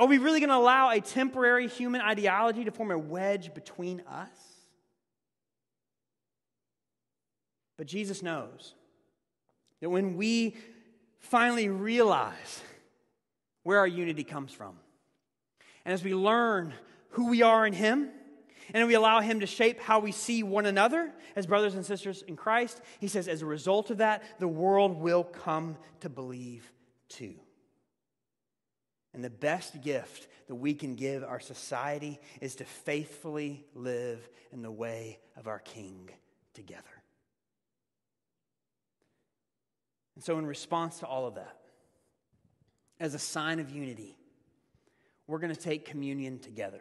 Are 0.00 0.06
we 0.06 0.16
really 0.16 0.40
going 0.40 0.48
to 0.48 0.56
allow 0.56 0.88
a 0.88 0.98
temporary 1.02 1.68
human 1.68 2.00
ideology 2.00 2.64
to 2.64 2.70
form 2.70 2.90
a 2.90 2.96
wedge 2.96 3.52
between 3.52 4.00
us? 4.08 4.30
But 7.76 7.86
Jesus 7.86 8.22
knows 8.22 8.74
that 9.82 9.90
when 9.90 10.16
we 10.16 10.56
finally 11.18 11.68
realize 11.68 12.62
where 13.62 13.78
our 13.78 13.86
unity 13.86 14.24
comes 14.24 14.52
from, 14.52 14.74
and 15.84 15.92
as 15.92 16.02
we 16.02 16.14
learn 16.14 16.72
who 17.10 17.28
we 17.28 17.42
are 17.42 17.66
in 17.66 17.74
Him, 17.74 18.08
and 18.72 18.88
we 18.88 18.94
allow 18.94 19.20
Him 19.20 19.40
to 19.40 19.46
shape 19.46 19.80
how 19.80 19.98
we 19.98 20.12
see 20.12 20.42
one 20.42 20.64
another 20.64 21.12
as 21.36 21.46
brothers 21.46 21.74
and 21.74 21.84
sisters 21.84 22.22
in 22.22 22.36
Christ, 22.36 22.80
He 23.00 23.08
says, 23.08 23.28
as 23.28 23.42
a 23.42 23.46
result 23.46 23.90
of 23.90 23.98
that, 23.98 24.22
the 24.38 24.48
world 24.48 24.98
will 24.98 25.24
come 25.24 25.76
to 26.00 26.08
believe 26.08 26.72
too. 27.10 27.34
And 29.12 29.24
the 29.24 29.30
best 29.30 29.82
gift 29.82 30.28
that 30.46 30.54
we 30.54 30.74
can 30.74 30.94
give 30.94 31.24
our 31.24 31.40
society 31.40 32.20
is 32.40 32.56
to 32.56 32.64
faithfully 32.64 33.64
live 33.74 34.28
in 34.52 34.62
the 34.62 34.70
way 34.70 35.18
of 35.36 35.48
our 35.48 35.58
King 35.58 36.10
together. 36.54 36.84
And 40.14 40.24
so, 40.24 40.38
in 40.38 40.46
response 40.46 40.98
to 41.00 41.06
all 41.06 41.26
of 41.26 41.36
that, 41.36 41.56
as 43.00 43.14
a 43.14 43.18
sign 43.18 43.58
of 43.58 43.70
unity, 43.70 44.16
we're 45.26 45.38
going 45.38 45.54
to 45.54 45.60
take 45.60 45.86
communion 45.86 46.38
together. 46.38 46.80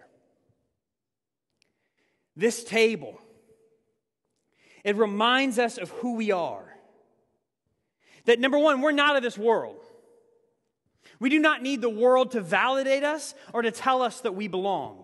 This 2.36 2.64
table, 2.64 3.20
it 4.84 4.96
reminds 4.96 5.60
us 5.60 5.78
of 5.78 5.90
who 5.92 6.16
we 6.16 6.32
are. 6.32 6.76
That 8.26 8.40
number 8.40 8.60
one, 8.60 8.82
we're 8.82 8.92
not 8.92 9.16
of 9.16 9.24
this 9.24 9.38
world. 9.38 9.86
We 11.20 11.30
do 11.30 11.40
not 11.40 11.62
need 11.62 11.82
the 11.82 11.90
world 11.90 12.32
to 12.32 12.42
validate 12.42 13.04
us 13.04 13.36
or 13.54 13.62
to 13.62 13.72
tell 13.72 14.02
us 14.02 14.22
that 14.22 14.36
we 14.36 14.48
belong. 14.48 15.04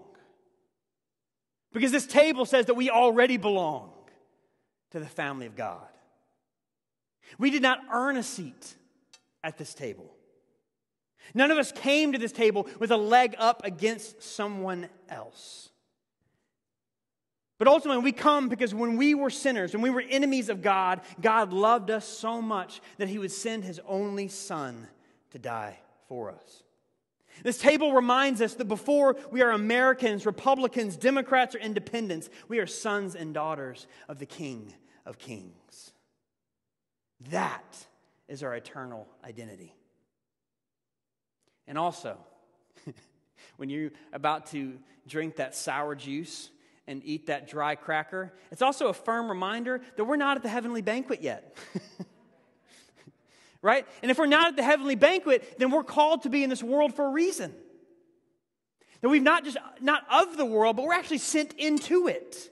Because 1.73 1.91
this 1.91 2.07
table 2.07 2.45
says 2.45 2.67
that 2.67 2.75
we 2.75 2.89
already 2.89 3.35
belong 3.35 3.91
to 4.91 4.99
the 4.99 5.05
family 5.05 5.45
of 5.45 5.55
God. 5.55 5.87
We 7.37 7.49
did 7.49 7.61
not 7.61 7.79
earn 7.91 8.15
a 8.15 8.23
seat 8.23 8.75
at 9.43 9.57
this 9.57 9.73
table. 9.73 10.09
None 11.33 11.51
of 11.51 11.57
us 11.57 11.71
came 11.73 12.13
to 12.13 12.17
this 12.17 12.31
table 12.31 12.67
with 12.79 12.91
a 12.91 12.97
leg 12.97 13.35
up 13.37 13.65
against 13.65 14.23
someone 14.23 14.87
else. 15.09 15.69
But 17.57 17.67
ultimately, 17.67 18.03
we 18.03 18.11
come 18.11 18.47
because 18.47 18.73
when 18.73 18.95
we 18.95 19.15
were 19.15 19.29
sinners, 19.29 19.73
when 19.73 19.81
we 19.81 19.89
were 19.89 20.03
enemies 20.07 20.49
of 20.49 20.61
God, 20.61 21.01
God 21.19 21.51
loved 21.51 21.89
us 21.89 22.05
so 22.05 22.41
much 22.41 22.79
that 22.97 23.09
He 23.09 23.17
would 23.17 23.31
send 23.31 23.63
His 23.63 23.81
only 23.87 24.27
Son 24.27 24.87
to 25.31 25.39
die 25.39 25.79
for 26.07 26.31
us. 26.31 26.63
This 27.43 27.57
table 27.57 27.93
reminds 27.93 28.41
us 28.41 28.53
that 28.55 28.67
before 28.67 29.17
we 29.31 29.41
are 29.41 29.51
Americans, 29.51 30.25
Republicans, 30.25 30.95
Democrats, 30.95 31.55
or 31.55 31.59
independents, 31.59 32.29
we 32.47 32.59
are 32.59 32.67
sons 32.67 33.15
and 33.15 33.33
daughters 33.33 33.87
of 34.07 34.19
the 34.19 34.25
King 34.25 34.73
of 35.05 35.17
Kings. 35.17 35.91
That 37.29 37.85
is 38.27 38.43
our 38.43 38.55
eternal 38.55 39.07
identity. 39.23 39.75
And 41.67 41.77
also, 41.77 42.17
when 43.57 43.69
you're 43.69 43.91
about 44.13 44.47
to 44.47 44.77
drink 45.07 45.37
that 45.37 45.55
sour 45.55 45.95
juice 45.95 46.49
and 46.87 47.01
eat 47.03 47.27
that 47.27 47.47
dry 47.47 47.75
cracker, 47.75 48.33
it's 48.51 48.61
also 48.61 48.87
a 48.87 48.93
firm 48.93 49.27
reminder 49.27 49.81
that 49.97 50.05
we're 50.05 50.15
not 50.15 50.37
at 50.37 50.43
the 50.43 50.49
heavenly 50.49 50.81
banquet 50.81 51.21
yet. 51.21 51.57
right? 53.61 53.87
And 54.01 54.11
if 54.11 54.17
we're 54.17 54.25
not 54.25 54.49
at 54.49 54.55
the 54.55 54.63
heavenly 54.63 54.95
banquet, 54.95 55.55
then 55.57 55.71
we're 55.71 55.83
called 55.83 56.23
to 56.23 56.29
be 56.29 56.43
in 56.43 56.49
this 56.49 56.63
world 56.63 56.95
for 56.95 57.05
a 57.05 57.11
reason. 57.11 57.53
That 59.01 59.09
we've 59.09 59.21
not 59.21 59.43
just, 59.43 59.57
not 59.81 60.03
of 60.11 60.37
the 60.37 60.45
world, 60.45 60.77
but 60.77 60.85
we're 60.85 60.93
actually 60.93 61.19
sent 61.19 61.53
into 61.53 62.07
it. 62.07 62.51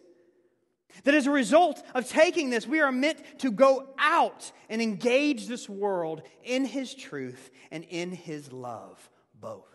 That 1.05 1.15
as 1.15 1.25
a 1.25 1.31
result 1.31 1.83
of 1.95 2.07
taking 2.07 2.49
this, 2.49 2.67
we 2.67 2.79
are 2.79 2.91
meant 2.91 3.39
to 3.39 3.51
go 3.51 3.89
out 3.97 4.51
and 4.69 4.81
engage 4.81 5.47
this 5.47 5.67
world 5.67 6.21
in 6.43 6.65
His 6.65 6.93
truth 6.93 7.49
and 7.71 7.83
in 7.85 8.11
His 8.11 8.51
love, 8.51 9.09
both. 9.39 9.65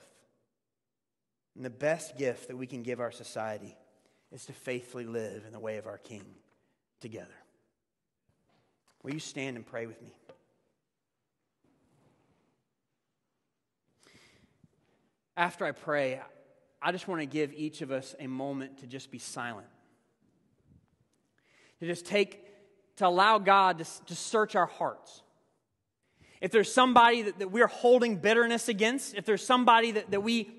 And 1.57 1.65
the 1.65 1.71
best 1.71 2.17
gift 2.17 2.49
that 2.49 2.57
we 2.57 2.69
can 2.69 2.85
give 2.85 3.01
our 3.01 3.11
society 3.11 3.77
is 4.31 4.47
to 4.47 4.53
faithfully 4.53 5.07
live 5.07 5.45
in 5.45 5.53
the 5.53 5.59
way 5.59 5.79
of 5.79 5.87
our 5.87 5.99
King 5.99 6.25
together. 7.01 7.27
Will 9.03 9.15
you 9.15 9.21
stand 9.21 9.57
and 9.57 9.67
pray 9.67 9.87
with 9.87 10.01
me? 10.03 10.15
After 15.39 15.65
I 15.65 15.71
pray, 15.71 16.21
I 16.83 16.91
just 16.93 17.07
want 17.07 17.21
to 17.21 17.27
give 17.27 17.53
each 17.55 17.81
of 17.81 17.93
us 17.93 18.15
a 18.19 18.27
moment 18.27 18.79
to 18.79 18.87
just 18.87 19.11
be 19.11 19.19
silent. 19.19 19.69
To 21.79 21.87
just 21.87 22.05
take, 22.05 22.45
to 22.97 23.07
allow 23.07 23.39
God 23.39 23.79
to, 23.79 24.05
to 24.07 24.17
search 24.17 24.57
our 24.57 24.67
hearts. 24.67 25.23
If 26.41 26.51
there's 26.51 26.73
somebody 26.73 27.23
that, 27.23 27.39
that 27.39 27.53
we're 27.53 27.69
holding 27.69 28.17
bitterness 28.17 28.69
against, 28.69 29.15
if 29.15 29.25
there's 29.25 29.47
somebody 29.47 29.93
that, 29.93 30.11
that 30.11 30.23
we 30.23 30.51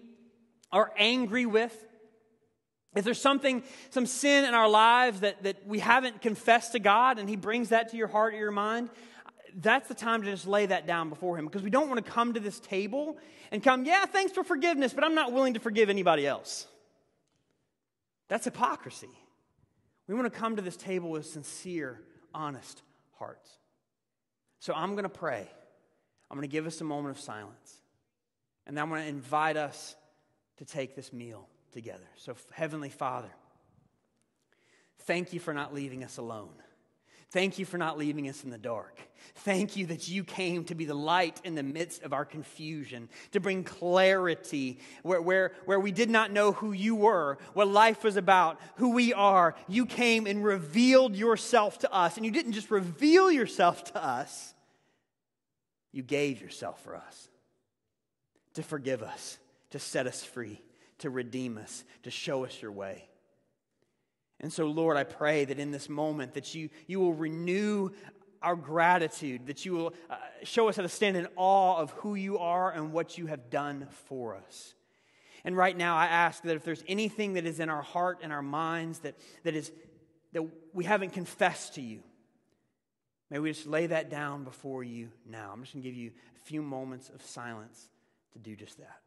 are 0.71 0.91
angry 0.97 1.45
with, 1.45 1.75
if 2.95 3.03
there's 3.03 3.21
something, 3.21 3.63
some 3.89 4.05
sin 4.05 4.45
in 4.45 4.53
our 4.53 4.69
lives 4.69 5.19
that, 5.19 5.43
that 5.43 5.67
we 5.67 5.79
haven't 5.79 6.21
confessed 6.21 6.71
to 6.71 6.79
God 6.79 7.19
and 7.19 7.29
He 7.29 7.35
brings 7.35 7.69
that 7.69 7.89
to 7.89 7.97
your 7.97 8.07
heart 8.07 8.33
or 8.33 8.37
your 8.37 8.51
mind, 8.51 8.89
that's 9.55 9.87
the 9.87 9.93
time 9.93 10.21
to 10.23 10.31
just 10.31 10.47
lay 10.47 10.65
that 10.65 10.87
down 10.87 11.09
before 11.09 11.37
Him 11.37 11.45
because 11.45 11.61
we 11.61 11.69
don't 11.69 11.89
want 11.89 12.03
to 12.03 12.11
come 12.11 12.33
to 12.33 12.39
this 12.39 12.59
table 12.59 13.17
and 13.51 13.63
come, 13.63 13.85
yeah, 13.85 14.05
thanks 14.05 14.31
for 14.31 14.43
forgiveness, 14.43 14.93
but 14.93 15.03
I'm 15.03 15.15
not 15.15 15.31
willing 15.31 15.55
to 15.55 15.59
forgive 15.59 15.89
anybody 15.89 16.27
else. 16.27 16.67
That's 18.27 18.45
hypocrisy. 18.45 19.09
We 20.07 20.15
want 20.15 20.31
to 20.31 20.39
come 20.39 20.55
to 20.55 20.61
this 20.61 20.77
table 20.77 21.11
with 21.11 21.25
sincere, 21.25 22.01
honest 22.33 22.81
hearts. 23.17 23.49
So 24.59 24.73
I'm 24.73 24.91
going 24.91 25.03
to 25.03 25.09
pray. 25.09 25.47
I'm 26.29 26.37
going 26.37 26.47
to 26.47 26.51
give 26.51 26.67
us 26.67 26.81
a 26.81 26.83
moment 26.83 27.15
of 27.15 27.21
silence. 27.21 27.81
And 28.67 28.77
then 28.77 28.83
I'm 28.83 28.89
going 28.89 29.03
to 29.03 29.09
invite 29.09 29.57
us 29.57 29.95
to 30.57 30.65
take 30.65 30.95
this 30.95 31.11
meal 31.11 31.47
together. 31.71 32.07
So, 32.17 32.35
Heavenly 32.51 32.89
Father, 32.89 33.29
thank 34.99 35.33
you 35.33 35.39
for 35.39 35.53
not 35.53 35.73
leaving 35.73 36.03
us 36.03 36.17
alone. 36.17 36.53
Thank 37.31 37.59
you 37.59 37.65
for 37.65 37.77
not 37.77 37.97
leaving 37.97 38.27
us 38.27 38.43
in 38.43 38.49
the 38.49 38.57
dark. 38.57 38.99
Thank 39.35 39.77
you 39.77 39.85
that 39.87 40.09
you 40.09 40.23
came 40.23 40.63
to 40.65 40.75
be 40.75 40.85
the 40.85 40.95
light 40.95 41.39
in 41.43 41.53
the 41.53 41.61
midst 41.61 42.01
of 42.01 42.11
our 42.11 42.25
confusion, 42.25 43.07
to 43.31 43.39
bring 43.39 43.63
clarity 43.63 44.79
where, 45.03 45.21
where, 45.21 45.51
where 45.65 45.79
we 45.79 45.91
did 45.91 46.09
not 46.09 46.31
know 46.31 46.53
who 46.53 46.71
you 46.71 46.95
were, 46.95 47.37
what 47.53 47.67
life 47.67 48.03
was 48.03 48.17
about, 48.17 48.59
who 48.77 48.93
we 48.93 49.13
are. 49.13 49.55
You 49.67 49.85
came 49.85 50.25
and 50.25 50.43
revealed 50.43 51.15
yourself 51.15 51.79
to 51.79 51.93
us. 51.93 52.17
And 52.17 52.25
you 52.25 52.31
didn't 52.31 52.53
just 52.53 52.71
reveal 52.71 53.31
yourself 53.31 53.83
to 53.85 54.03
us, 54.03 54.55
you 55.91 56.03
gave 56.03 56.41
yourself 56.41 56.83
for 56.83 56.95
us 56.95 57.29
to 58.55 58.63
forgive 58.63 59.03
us, 59.03 59.37
to 59.71 59.79
set 59.79 60.07
us 60.07 60.23
free, 60.23 60.61
to 60.99 61.09
redeem 61.09 61.57
us, 61.57 61.83
to 62.03 62.11
show 62.11 62.45
us 62.45 62.61
your 62.61 62.71
way. 62.71 63.08
And 64.41 64.51
so, 64.51 64.67
Lord, 64.67 64.95
I 64.95 65.03
pray 65.03 65.45
that 65.45 65.59
in 65.59 65.71
this 65.71 65.89
moment 65.89 66.33
that 66.33 66.55
you, 66.55 66.69
you 66.87 66.99
will 66.99 67.13
renew 67.13 67.89
our 68.41 68.55
gratitude, 68.55 69.47
that 69.47 69.65
you 69.65 69.73
will 69.73 69.93
uh, 70.09 70.15
show 70.43 70.69
us 70.69 70.77
how 70.77 70.83
to 70.83 70.89
stand 70.89 71.17
in 71.17 71.27
awe 71.35 71.77
of 71.77 71.91
who 71.91 72.15
you 72.15 72.37
are 72.37 72.71
and 72.71 72.93
what 72.93 73.17
you 73.17 73.27
have 73.27 73.49
done 73.49 73.87
for 74.07 74.35
us. 74.35 74.73
And 75.43 75.55
right 75.55 75.75
now, 75.75 75.97
I 75.97 76.05
ask 76.05 76.43
that 76.43 76.55
if 76.55 76.63
there's 76.63 76.83
anything 76.87 77.33
that 77.33 77.45
is 77.45 77.59
in 77.59 77.69
our 77.69 77.81
heart 77.81 78.19
and 78.21 78.31
our 78.31 78.41
minds 78.41 78.99
that, 78.99 79.15
that, 79.43 79.55
is, 79.55 79.71
that 80.33 80.43
we 80.73 80.85
haven't 80.85 81.11
confessed 81.11 81.75
to 81.75 81.81
you, 81.81 82.01
may 83.29 83.39
we 83.39 83.51
just 83.51 83.67
lay 83.67 83.87
that 83.87 84.09
down 84.09 84.43
before 84.43 84.83
you 84.83 85.09
now. 85.25 85.51
I'm 85.53 85.61
just 85.61 85.73
going 85.73 85.83
to 85.83 85.89
give 85.89 85.97
you 85.97 86.11
a 86.41 86.45
few 86.45 86.61
moments 86.61 87.09
of 87.09 87.21
silence 87.21 87.89
to 88.33 88.39
do 88.39 88.55
just 88.55 88.77
that. 88.77 88.99